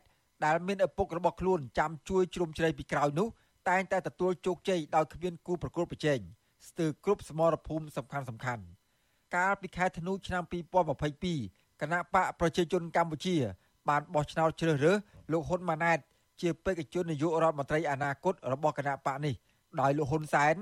[0.45, 3.28] ដែលមានឪពុករបស់ខ្លួនចាំជួយជ្រោមជ្រែងពីក្រោយនោះ
[3.70, 6.20] តែងតែទទួលជោគជ័យដោយគ្មានគូប្រកួតប្រជែង
[6.68, 8.64] ស្ទើរគ្រប់សមរភូមិសំខាន់សំខាន់
[9.36, 10.43] កាលពីខែធ្នូឆ្នាំ
[11.09, 13.36] 2022 គណៈបកប្រជាជនកម្ពុជា
[13.90, 14.98] បានបោះឆ្នោតជ្រើសរើស
[15.32, 16.00] លោកហ៊ុនម៉ាណែត
[16.42, 19.34] ជាបេក្ខជននាយករដ្ឋមន្ត្រីអនាគតរបស់គណៈបកនេះ
[19.80, 20.56] ដោយលោកហ៊ុនសែន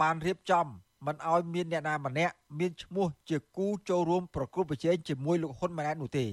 [0.00, 0.66] បានរៀបចំ
[1.06, 6.26] មិនឲ្យមានអ្នកណាម្នាក់មានឈ្មោះជាគូចូលរួមប្រគល់ប្រជែងជាមួយលោកហ៊ុនម៉ាណែតនោះទេ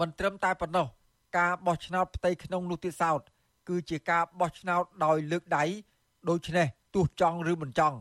[0.00, 0.86] មិនត្រឹមតែប៉ុណ្ណោះ
[1.38, 3.20] ការបោះឆ្នោតផ្ទៃក្នុងនោះទៀតសោត
[3.68, 5.64] គឺជាការបោះឆ្នោតដោយលើកដៃ
[6.28, 7.96] ដូច្នេះទោះចង់ឬមិនចង់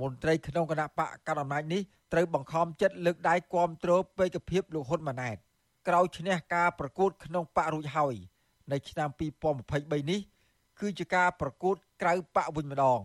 [0.00, 1.82] មន្ត្រីក្នុងគណៈបកកណ្ដាលអំណាចនេះ
[2.12, 5.36] ត្រូវបង្ខំចិត្តលើកដៃគាំទ្របេក្ខភាពលោកហ៊ុនម៉ាណែត
[5.88, 8.14] ក្រោយឈ្នះការប្រកួតក្នុងបករួចហើយ
[8.72, 10.20] នៅឆ្នាំ2023នេះ
[10.80, 13.00] គឺជាការប្រកួតក្រៅបកវិញម្ដង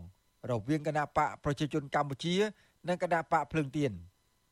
[0.52, 2.36] រវាងគណៈបកប្រជាជនកម្ពុជា
[2.88, 3.92] និងគណៈបកភ្លើងទៀន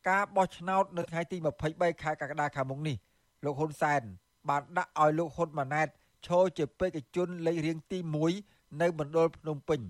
[0.10, 1.38] ការបោះឆ្នោតនៅថ្ងៃទី
[1.70, 2.96] 23ខែកក្កដាខាងមុខនេះ
[3.44, 4.02] លោកហ៊ុនសែន
[4.50, 5.88] បានដាក់ឲ្យលោកហ៊ុនម៉ាណែត
[6.26, 8.00] ឈរជាបេក្ខជនលេខរៀងទី
[8.40, 9.82] 1នៅមណ្ឌលភ្នំពេញ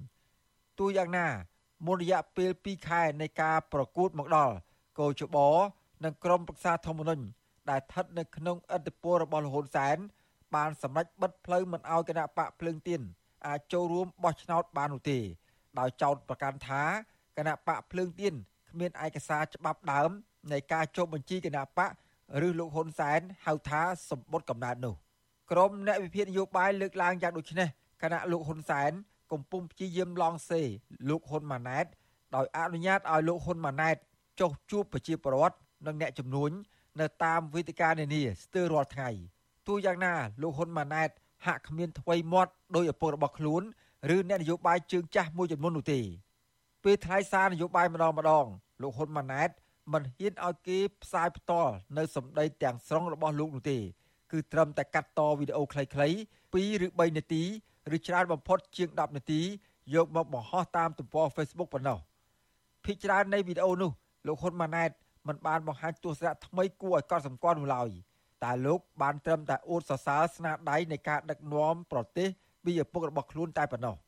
[0.79, 1.27] ទោះយ៉ាងណា
[1.86, 4.55] មុនរយៈពេល2ខែនៃការប្រកួតមកដល់
[4.99, 5.38] កោជប
[6.03, 7.23] និងក្រុមប្រឹក្សាធម្មនុញ្ញ
[7.69, 9.97] ដែលស្ថិតនៅក្នុងអធិបតេយ្យរបស់លហ៊ុនសែន
[10.55, 13.01] បានសម្រេចបិទផ្លូវមិនឲ្យគណៈបកភ្លើងទៀន
[13.47, 15.19] អាចចូលរួមបោះឆ្នោតបាននោះទេ
[15.80, 16.84] ដោយចោទប្រកាន់ថា
[17.38, 18.34] គណៈបកភ្លើងទៀន
[18.69, 20.09] គ្មានឯកសារច្បាប់ដើម
[20.51, 21.91] នៃការចុះបញ្ជីគណៈបក
[22.47, 24.95] ឬលោកហ៊ុនសែនហៅថាសម្បត្តិកំណើតនោះ
[25.51, 27.67] ក្រុមអ្នកវិភាគនយោបាយលើកឡើងយ៉ាងដូចនេះ
[28.03, 28.91] គណៈលោកហ៊ុនសែន
[29.32, 30.61] កំពុងព្យាយាមឡងសេ
[31.09, 31.86] លោកហ៊ុនម៉ាណែត
[32.36, 33.95] ដោយអនុញ្ញាតឲ្យលោកហ៊ុនម៉ាណែត
[34.39, 36.51] ចុះជួបប្រជាពលរដ្ឋនិងអ្នកជំនួញ
[36.99, 39.11] នៅតាមវេទិកានានាស្ទើររាល់ថ្ងៃ។
[39.67, 41.09] ទោះយ៉ាងណាលោកហ៊ុនម៉ាណែត
[41.45, 43.61] ហាក់គ្មានថ្វីមាត់ដោយឪពុករបស់ខ្លួន
[44.15, 45.99] ឬអ្នកនយោបាយជើងចាស់មួយចំនួននោះទេ
[46.84, 48.45] ពេលថ្លែងសារនយោបាយម្ដងម្ដង
[48.82, 49.49] លោកហ៊ុនម៉ាណែត
[49.93, 53.80] មិនហ៊ានឲ្យគេផ្សាយផ្ទាល់នៅសម្ដីទាំងស្រុងរបស់លោកនោះទេ
[54.32, 57.43] គឺត្រឹមតែកាត់តវីដេអូខ្លីៗ2ឬ3នាទី
[57.95, 59.41] ឬច្រើនបំផុតជាង10នាទី
[59.95, 61.97] យកមកបង្ហោះតាមទំព័រ Facebook ប៉ុណ្ណោះ
[62.86, 63.91] ភាគច្រើននៃវីដេអូនោះ
[64.27, 64.91] លោកហ៊ុនម៉ាណែត
[65.27, 67.89] មិនបានបង្ហាញទស្សនៈថ្មីគួរឲ្យកត់សម្គាល់នោះឡើយ។
[68.43, 72.27] តែលោកបានត្រឹមតែអួតសរសើរស្នាដៃនៃការដឹកនាំប្រទេស
[72.65, 73.99] ពីឪពុករបស់ខ្លួនតែប៉ុណ្ណោះឯក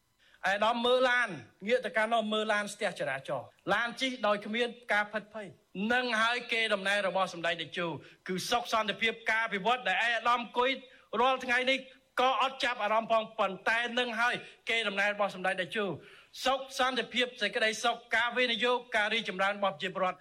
[0.49, 1.29] ឧត្តមមើលឡាន
[1.67, 5.47] ងាកទៅកាន់នោះមើលឡានស្ទះចរាចរណ៍ឡានជិះដោយគ្មានការផិតភ័យ
[5.93, 7.87] នឹងហើយគេដំណើររបស់សម្ដេចតេជោ
[8.27, 10.69] គឺសុខសន្តិភាពការវិវត្តដែលឯកឧត្តមអង្គុយ
[11.21, 11.77] រាល់ថ្ងៃនេះ
[12.19, 14.35] ក៏អត់ចាប់អារម្មណ៍ផងប៉ុន្តែនឹងហើយ
[14.69, 15.85] គេដំណើររបស់សម្ដេចតេជោ
[16.45, 20.19] សុខសន្តិភាពសេចក្តីសុខការវិនិយោគការរីចម្រើនរបស់ប្រជាពលរដ្ឋ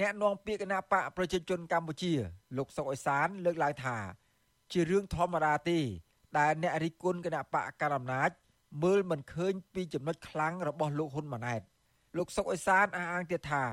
[0.00, 2.12] អ្នកនាំពាក្យគណៈបកប្រជាជនកម្ពុជា
[2.56, 3.96] លោកសុកអេសាន លើកឡើងថា
[4.72, 5.78] ជារឿងធម្មតាទេ
[6.38, 8.30] ដែលអ្នករិះគន់គណៈបកកណ្ដាលអំណាច
[8.82, 11.60] មើលមិនឃើញពីចំណុចខ្លាំងរបស់លោកហ៊ុនម៉ាណែត
[12.16, 13.64] លោកសុកអេសានអះអាងទៀតថា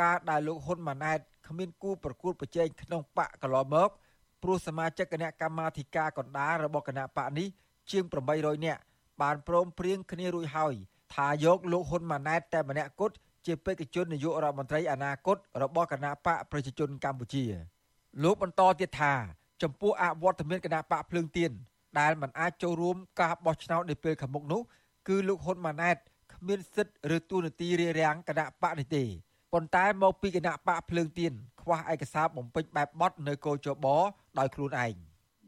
[0.00, 1.18] ការដែលលោកហ៊ុនម៉ាណែត
[1.48, 3.90] គ្មានគូប្រកួតប្រជែងក្នុងបកកន្លងមក
[4.44, 7.48] ព្រោះសមាជិកគណៈកម្មាធិការកណ្ដាលរបស់គណៈបកនេះ
[7.90, 8.80] ជាង800នាក់
[9.22, 10.74] បានព្រមព្រៀងគ្នារួចហើយ
[11.14, 13.14] ថាយកលោកហ៊ុនម៉ាណែតតែម្នាក់គត់
[13.46, 17.44] ជាបេក្ខជននាយករដ្ឋមន្ត្រីអនាគតរបស់គណៈបកប្រជាជនកម្ពុជា
[18.22, 19.12] លោកបន្តទៀតថា
[19.62, 21.50] ចំពោះអវត្តមានគណៈបកភ្លើងទៀន
[21.98, 24.60] ដែលមិនអាចចូលរួមការបោះឆ្នោតនៅពេលខាងមុខនោះ
[25.08, 25.96] គឺលោកហ៊ុនម៉ាណែត
[26.32, 29.04] គ្មានសិទ្ធិឬទូនាទីរារាំងគណៈបកនេះទេ
[29.54, 33.86] ប៉ុន្តែមកពីគណៈបកភ្លើងទៀនខ្វះឯកសារបំពេញបែបបត់នៅកោជប
[34.38, 34.94] ដោយខ្លួនឯង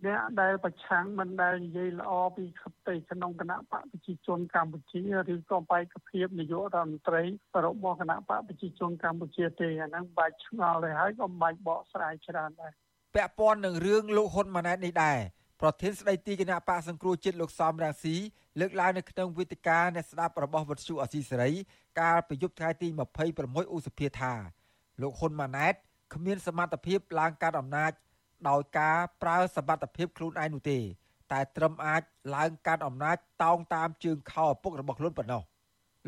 [0.06, 5.02] អ្នកដែលប្រឆាំងមិនដែលនិយាយល្អពីខតិក្នុងគណៈបកប្រជាជនកម្ពុជា
[5.32, 7.22] ឬក៏បេក្ខភាពនាយករដ្ឋមន្ត្រី
[7.64, 12.72] របស់គណៈបកប្រជាជនកម្ពុជាទេអាហ្នឹងបាច់ឆ្ងល់ទៅហើយក៏បាច់បកស្រាយច្រើនដែរ
[13.14, 15.18] ពាក់ព័ន្ធនឹងរឿងលោកហ៊ុនម៉ាណែតនេះដែរ
[15.60, 18.16] ប្រធានស្ដីទីគណៈបកសង្គ្រោះជាតិលោកសំរាំងស៊ី
[18.60, 21.50] លើកឡើងនៅក្នុងវេទិកាអ្នកស្ដាប់របស់វិទ្យុអសីសេរី
[22.00, 22.88] កាលពីយប់ថ្ងៃទី
[23.32, 24.32] 26ឧសភាថា
[25.02, 25.74] លោកហ៊ុនម៉ាណែត
[26.14, 27.92] គ្មានសមត្ថភាពឡើងកាន់អំណាច
[28.48, 30.78] ដោយការប្រើសមត្ថភាពខ្លួនឯងនោះទេ
[31.32, 32.02] តែត្រឹមអាច
[32.36, 35.42] ឡើងកាន់អំណាចតោងតាមជើងខោឪពុករបស់ខ្លួនប៉ុណ្ណោះ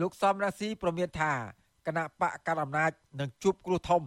[0.00, 1.32] លោកសំរាស៊ីប្រមានថា
[1.86, 2.90] គណៈបកកាន់អំណាច
[3.20, 4.02] នឹងជួបគ្រោះធំ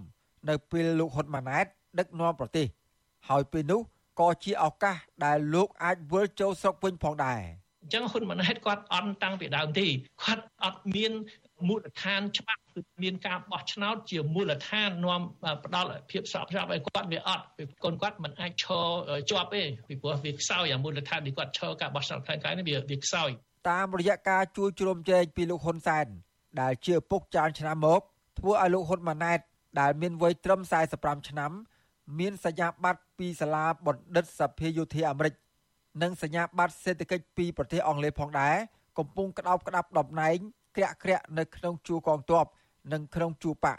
[0.49, 1.65] នៅពេលលោកហ៊ុនម៉ាណែត
[1.99, 2.67] ដឹកនាំប្រទេស
[3.29, 3.81] ហើយពេលនោះ
[4.19, 7.41] ក៏ជាឱកាសដែលលោកអាចវិលចូលស្រុកវិញផងដែរ
[7.82, 9.88] អញ្ចឹងហ៊ុនម៉ាណែតគាត់អន់តាំងពីដើមទេ
[10.23, 11.11] គាត់អត់មាន
[11.67, 15.21] មូលដ្ឋានច្បាប់គឺមានការបោះឆ្នោតជាមូលដ្ឋាននាំ
[15.65, 18.86] ផ្ដល់ភាពស្របច្បាប់ឲ្យគាត់វាអត់ពីកូនគាត់មិនអាចឈរ
[19.29, 23.29] ជាប់ទេពីព្រោះវាខ្សោយអាមូលដ្ឋានទីគាត់ឈរការបោះឆ្នោតផ្សេងៗនេះវាវាខ្សោយ
[23.69, 26.05] តាមរយៈការជួយជ្រោមជ្រែងពីលោកហ៊ុនសែន
[26.61, 28.01] ដែលជាឪពុកចានឆ្នាំមក
[28.39, 29.39] ធ្វើឲ្យលោកហ៊ុនម៉ាណែត
[29.79, 30.59] ដែលមានវ័យត្រឹម
[30.93, 31.51] 45ឆ្នាំ
[32.19, 35.34] មានសញ្ញាបត្រពីសាលាបណ្ឌិតសភាយោធាអាមេរិក
[36.01, 38.55] និងសញ្ញាបត្រសេដ្ឋកិច្ចពីប្រទេសអង់គ្លេសផងដែរ
[38.97, 40.37] កំពុងក្តោបក្តាប់តំណែង
[40.75, 42.45] ក្រាក់ក្រាក់នៅក្នុងជួរកងទ័ព
[42.93, 43.77] និងក្នុងជួរបក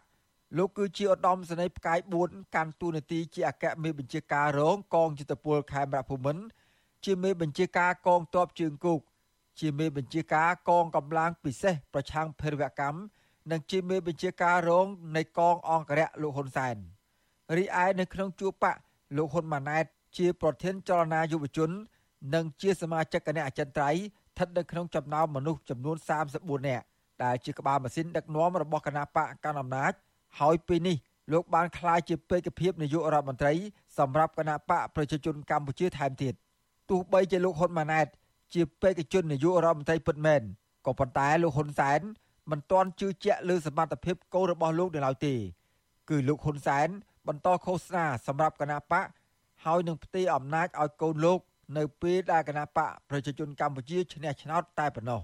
[0.56, 6.44] លោកគឺជាឧត្តមសេនីយ៍ផ្កាយ4កាន់តួនាទីជាអគ្គមេបញ្ជាការរងកងយុទ្ធពលខេមរៈភូមិន្ទ
[7.04, 9.00] ជាមេបញ្ជាការកងទ័ពជើងគោក
[9.60, 12.98] ជាមេបញ្ជាការកងកម្លាំងពិសេសប្រឆាំងភេរវកម្ម
[13.50, 14.86] និងជាមេបញ្ជាការរង
[15.16, 16.76] នៃកងអង្គរៈលោកហ៊ុនសែន
[17.56, 18.76] រីឯនៅក្នុងជួរបក
[19.16, 19.84] លោកហ៊ុនម៉ាណែត
[20.16, 21.70] ជាប្រធានចលនាយុវជន
[22.34, 24.02] និងជាសមាជិកគណៈអចិន្ត្រៃយ៍
[24.32, 25.96] ស្ថិតនៅក្នុងចំណោមមនុស្សចំនួន
[26.32, 26.84] 34នាក់
[27.24, 29.92] ដែលជាក្បាលម៉ាស៊ីនដឹកនាំរបស់គណៈបកកណ្ដាលអំណាច
[30.40, 30.96] ហើយពេលនេះ
[31.32, 33.54] លោកបានក្លាយជាពេកភាពនាយករដ្ឋមន្ត្រី
[33.98, 36.34] សម្រាប់គណៈបកប្រជាជនកម្ពុជាថែមទៀត
[36.90, 38.06] ទោះបីជាលោកហ៊ុនម៉ាណែត
[38.54, 40.42] ជាពេកជននាយករដ្ឋមន្ត្រីពិតមែន
[40.86, 42.00] ក៏ប៉ុន្តែលោកហ៊ុនសែន
[42.50, 45.34] មិនទាន់ជឿជាក់លើសមត្ថភាពកូនរបស់លោកនៅឡើយទេ
[46.10, 46.88] គឺលោកហ៊ុនសែន
[47.28, 49.06] បន្តឃោសនាសម្រាប់គណៈបក
[49.64, 51.38] ហើយនឹងផ្ទេរអំណាចឲ្យកូនលោក
[51.76, 55.20] នៅពេលដែលគណៈបកប្រជាជនកម្ពុជាឈ្នះឆ្នោតតែប៉ុណ្ណោះ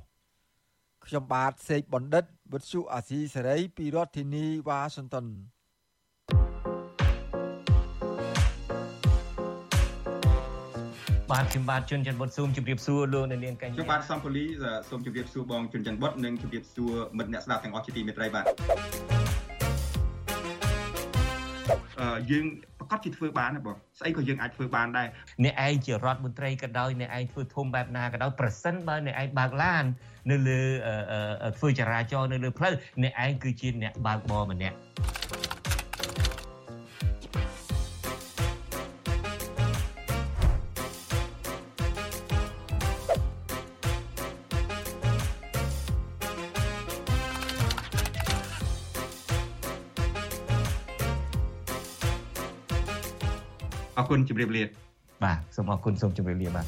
[1.06, 5.26] ខ្ញុំបាទសេកបណ្ឌិតវិទ្យុអាស៊ីសេរីពីរដ្ឋធានីវ៉ាស៊ីនតោន
[11.30, 14.44] បាទខ្ញុំបាទជុនច័ន្ទបុតស៊ូមជម្រាបសួរលោកអ្នកនាងកញ្ញាខ្ញុំបាទសំពូលី
[14.88, 19.17] សូមជម្រាបសួរបងជុនច័ន្ទបុតនិងជម្រាបសួរមិត្តអ្នកស្ដាប់ទាំងអស់ជាទីមេត្រីបាទអឺ
[22.30, 22.44] យើង
[22.78, 25.08] ប្រកាសជាធ្វើបានណាបងស្អីក៏យើងអាចធ្វើបានដែរ
[25.44, 29.84] អ្នកឯងជារដ្ឋមន្ត្រីក៏ដោយអ្នកឯងធ្វើធំបែបណាក៏ដោយប្រសិនបើអ្នកឯងបើកឡាន
[30.30, 30.60] នៅលើ
[31.58, 34.76] ធ្វើចរាចរណ៍នៅលើផ្លូវអ្នកឯងគឺជាអ្នកបើកបរម្នាក់
[53.98, 54.62] អរគុណជម្រាបលា
[55.24, 56.66] បាទសូមអរគុណសូមជម្រាបលាបាទ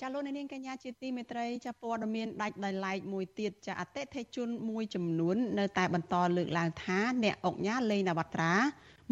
[0.00, 8.54] ចាលោកនាងកញ្ញាជាទីមេត្រីចាព័ត៌មានដាច់ដោយឡែកមួយទៀតចាអតិថិជនមួយចំនួននៅតែបន្តលើកឡើងថាអ្នកអង្គញាលេងនវត្រា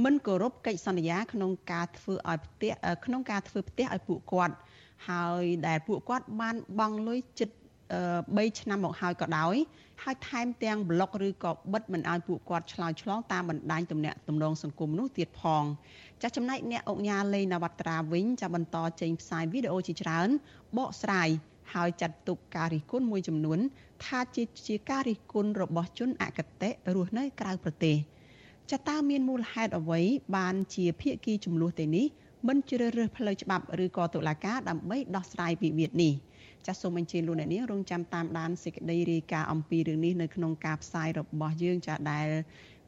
[0.04, 2.72] មិនគោរពកិច្ចសន្យាក្នុងការធ្វើឲ្យផ្ទះ
[3.04, 4.54] ក្នុងការធ្វើផ្ទះឲ្យពួកគាត់
[5.08, 7.50] ហើយដែលពួកគាត់បានបង់លុយជិត
[8.02, 9.56] 3ឆ្នាំមកហើយក៏ដោយ
[10.02, 15.64] ហើយថែមទាំងប្លុកឬក៏បិទមិនឲ្យពួកគាត់ឆ្លើយឆ្លងតាមបណ្ដាញទំនាក់ទំនងសង្គមនោះទៀតផង
[16.22, 20.28] ចាស់ចំណែកអ្នកអង្គញាលេងនវត្រាវិញចាបន្តចេញផ្សាយវីដេអូជាច្រើន
[20.78, 21.28] បកស្រាយ
[21.74, 23.58] ហើយចាត់ទុកការរិះគន់មួយចំនួន
[24.04, 27.96] ថាជាជាការរិះគន់របស់ជនអកតេរស់នៅក្រៅប្រទេស
[28.70, 30.00] ចាតើមានមូលហេតុអ្វី
[30.36, 32.06] បានជាភៀកគីចំនួនទេនេះ
[32.48, 36.14] មិនជ្រើសរើសផ្លូវច្បាប់ឬក៏តុលាការដើម្បីដោះស្រាយវិវាទនេះ។
[36.66, 42.26] ចាសសូមអញ្ជើញលោកអ្នកនាងរងចាំតាមដានសេចក្តីរាយការណ៍អំពីរឿងនេះនៅក្នុងការផ្សាយរបស់យើងចាដែល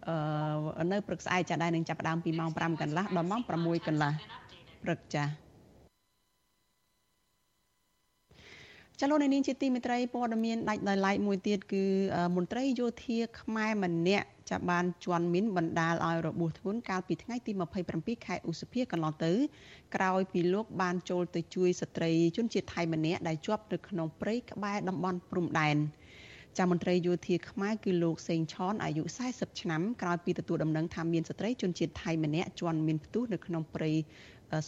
[0.09, 4.13] អឺនៅព្រឹកស្អែកចាដែលនឹងចាប់ផ្ដើមពីម៉ោង5កន្លះដល់ម៉ោង6កន្លះ
[4.83, 5.25] ព្រឹកចា
[9.01, 11.85] ចលនានាងជាទីមេត្រីព័ត៌មានដាច់ដោយឡែកមួយទៀតគឺ
[12.37, 17.53] មន្ត្រីយោធាខ្មែរម្នាក់ ចាប់បានជន់មីនបណ្ដាលឲ្យរបួសធ្ងន់កាលពីថ្ងៃទី
[17.89, 19.33] 27ខែឧសភាកន្លងទៅ
[19.95, 25.77] ក្រោយពីលោកបានចូលទៅជួយស្ត្រីជនជាតិថៃម្នាក់ដែលជាប់នៅក្នុងព្រៃក្បែរតំបន់ព្រំដែន
[26.59, 29.03] ចាមន្ត្រីយោធាខ្មែរគឺលោកសេងឆនអាយុ
[29.33, 33.93] 40ឆ្នាំក្រោយពីទទួលដំណឹងថាមានស្ត្រីជនជាតិថៃម្នាក់ជន់មានផ្ទុះនៅក្នុងព្រៃ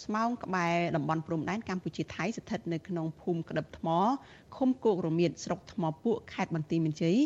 [0.03, 3.89] ស្មោងក្បែរតំបន់ព្រំដែនកម្ពុជាថៃស្ថិតនៅក្នុងភូមិក្តឹបថ្ម
[4.57, 7.17] ឃុំគោករមៀតស្រុកថ្មពួកខេត្តបន្ទាយមានជ័យ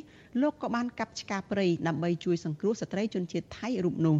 [0.41, 4.17] លោកក៏បានកាប់ឆ្ការព្រៃដើម្បីជួយសង្គ្រោះស្ត្រីជនជាតិថៃរូបនោះ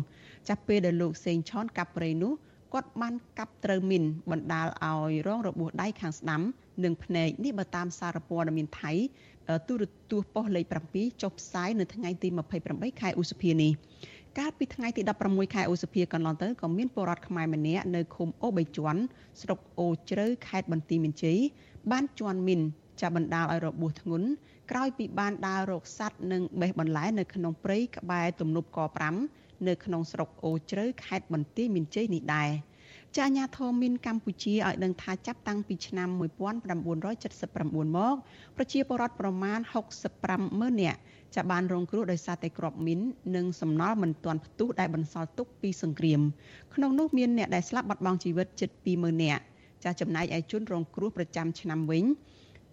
[0.49, 2.33] ចាប់ពេលដែលលោកសេងឆនកាប់ព្រៃនោះ
[2.75, 6.43] គាត់បានកាប់ត្រូវមីនបណ្ដាលឲ្យរងរបួសដៃខាងស្ដាំ
[6.85, 8.93] និងភ្នែកនេះបើតាមសារព័ត៌មានថៃ
[9.67, 12.29] ទូរទស្សន៍ប៉ុស្តិ៍លេខ7ចុះផ្សាយនៅថ្ងៃទី
[12.65, 13.73] 28ខែឧសភានេះ
[14.39, 19.03] កាលពីថ្ងៃទី16ខែឧសភាកន្លងទៅក៏មានពលរដ្ឋខ្មែរម្នាក់នៅឃុំអូបីជាន់
[19.41, 21.39] ស្រុកអូជ្រៅខេត្តបន្ទាយមានជ័យ
[21.91, 22.61] បានជន់មីន
[23.01, 24.29] ចាប់បណ្ដាលឲ្យរបួសធ្ងន់
[24.71, 28.79] ក្រោយពីបានដើររកសัตว์និងបេះបន្លែនៅក្នុងព្រៃក្បែរទំនប់ក
[29.23, 32.51] 5នៅក្នុងស្រុកអូជ្រៅខេត្តបន្ទាយមានជ័យនេះដែរ។
[33.17, 38.15] ចាអាញាធមមានកម្ពុជាឲ្យដឹងថាចាប់តាំងពីឆ្នាំ1979មក
[38.57, 39.59] ប្រជាពលរដ្ឋប្រមាណ
[40.09, 40.99] 65ម៉ឺននាក់
[41.37, 43.01] ចាបានរងគ្រោះដោយសារតែគ្រាប់មីន
[43.37, 46.21] និងសំណល់មិនទាន់ផ្ទុះដែលបន្សល់ទុកពីសង្គ្រាម
[46.75, 49.43] ក្នុងនោះមានអ្នកដែលស្លាប់បាត់បង់ជីវិតជិត20000នាក់
[49.85, 52.05] ចាចំណែកឯជនរងគ្រោះប្រចាំឆ្នាំវិញ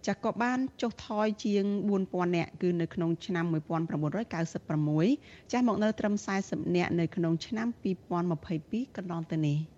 [0.06, 1.64] ចាក៏បានចុះថយជាង
[2.00, 6.14] 4000នាក់គឺនៅក្នុងឆ្នាំ1996ចាស់មកនៅត្រឹម
[6.44, 7.68] 40នាក់នៅក្នុងឆ្នាំ
[8.32, 9.58] 2022កន្លងទៅនេះ។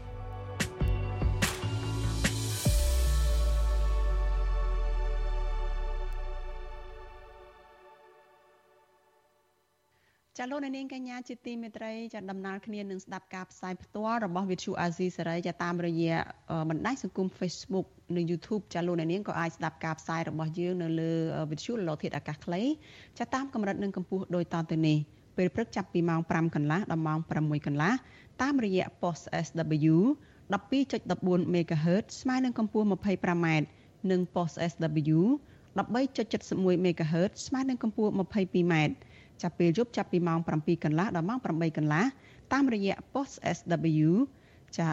[10.43, 16.15] ចាលោកនាងកញ្ញាជាទីមេត្រីចាដំណើរគ្នានឹងស្ដាប់ការផ្សាយផ្ទាល់របស់ Vithu Azizi សេរីចាតាមរយៈ
[16.69, 21.11] បណ្ដាញសង្គម Facebook និង YouTube ចាលោកនាងក៏អាចស្ដាប់ការផ្សាយរបស់យើងនៅលើ
[21.49, 22.61] Vithu លោធាតុអាកាសខ្លី
[23.19, 24.97] ចាតាមកម្រិតនិងកម្ពស់ដូចតទៅនេះ
[25.37, 27.93] ពេលព្រឹកចាប់ពីម៉ោង5កន្លះដល់ម៉ោង6កន្លះ
[28.41, 29.95] តាមរយៈ post SW
[30.51, 33.47] 12.14 MHz ស្មើនឹងកម្ពស់ 25m
[34.11, 35.19] និង post SW
[35.77, 38.75] 13.71 MHz ស្មើនឹងកម្ពស់ 22m
[39.41, 42.03] ចាប់ពេលយប់ចាប់ពីម៉ោង7កន្លះដល់ម៉ោង8កន្លះ
[42.53, 44.09] តាមរយៈ post SW
[44.77, 44.87] ចា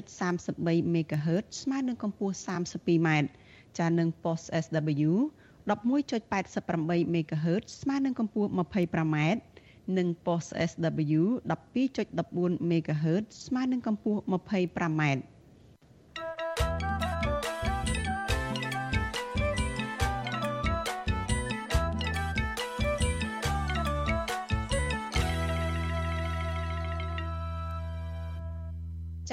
[0.00, 3.08] 9.33 MHz ស្មើនឹងកម្ពស់ 32m
[3.78, 5.10] ចានឹង post SW
[5.66, 9.16] 11.88 MHz ស្មើនឹងកម្ពស់ 25m
[9.98, 15.02] និង post SW 12.14 MHz ស្មើនឹងកម្ពស់ 25m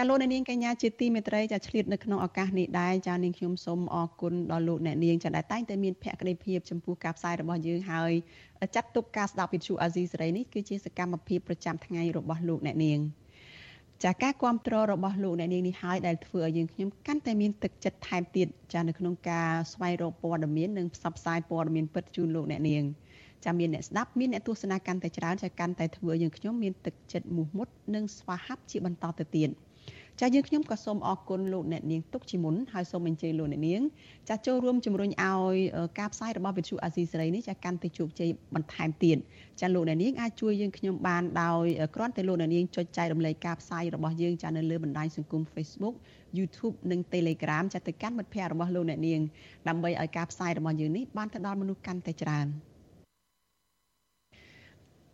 [0.02, 8.12] ចាលោកអ្នកនាងកញ្ញាជាទីមេត្រីចាឆ្លៀតនៅក្នុងឱកាសនេះដែរចានាងខ្ញុំសូមអរគុណដល់លោកអ្នកនាងចាដែលតែងតែមានភក្ដីភាពចំពោះការផ្សាយរបស់យើងហើយ
[8.76, 13.00] ចាត់ទុកការស្ដាប់វិទ្យុអាស៊ីសេរីនេះគឺជាសកម្មភាពប្រចាំថ្ងៃរបស់លោកអ្នកនាង
[14.04, 22.84] ចាការគ្រប់គ្រងរបស់លោកអ្នកនាងនេះហើយដែលធ្វើឲ្យយើងខ្ញុំកាន់តែមានទឹកចិត្តថែមទៀតចានៅក្នុងការស្វែងរកព័ត៌មាននិងផ្សព្វផ្សាយព័ត៌មានពិតជូនលោកអ្នកនាង
[23.46, 29.52] ចាំមានអ្នកស្ដាប់មានអ្នកទស្សនាកាន់តែច្រើនចាកាន់តែធ្វើឲ្យយើងខ្ញុំមានទឹកចិត្តមោះមុតនិងស្វាហាប់ជាបន្តទៅទៀត។
[30.22, 33.82] ចាយើងខ្ញុំក៏សូមអរគុណលោកអ្នកនាងទុកជាមុនហើយសូមអញ្ជើញលោកអ្នកនាង
[34.30, 35.56] ចាចូលរួមជំរុញឲ្យ
[36.00, 39.18] ការផ្សាយរបស់វិទ្យុអាស៊ីសេរីនេះចាកាន់តែជោគជ័យបន្ថែមទៀត
[39.62, 41.66] ចាលោកអ្នកនាងអាចជួយយើងខ្ញុំបានដោយ
[41.96, 45.96] គ្រាន់តែលោកអ្នកនាងចុចចែករំលែកការផ្សាយរបស់យើងចានៅលើបណ្ដាញសង្គម Facebook
[46.38, 49.20] YouTube និង Telegram ចាទៅកាន់មិត្តភ័ក្តិរបស់លោកអ្នកនាង
[49.68, 52.48] ដើម្បីឲ្យការផ្សាយរបស់យើងនេះបានទៅដល់មនុស្សកាន់តែច្រើន។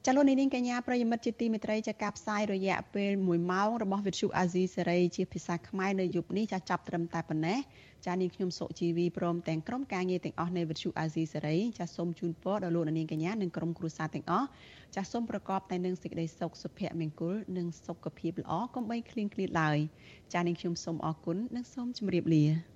[0.07, 7.57] ចលនានេះកញ្ញាប្រិយមិត្តជាទីមេត្រីចាការផ្សាយរយៈពេល1ម៉ោងរបស់វិទ្យុអាស៊ីសេរីជាភាសាខ្មែរនៅយប់នេះចាចាប់ត្រឹមតែប៉ុណ្ណេះ
[8.05, 14.47] ចានាងខ្ញុំសុជីវីព្រមទាំងក្រុមការងារទាំងអស់នៃវិទ្យុអាស៊ីសេរីចាសូមជូនពរដល់លោកនាងកញ្ញានិងក្រុមគ្រួសារទាំងអស់
[14.95, 19.77] ចាសូមប្រកបតែនឹងសេចក្តីសុខសុភមង្គលនិងសុខភាពល្អកុំបីឃ្លៀងឃ្លាតឡើយ
[20.33, 22.74] ចានាងខ្ញុំសូមអរគុណនិងសូមជម្រាបលា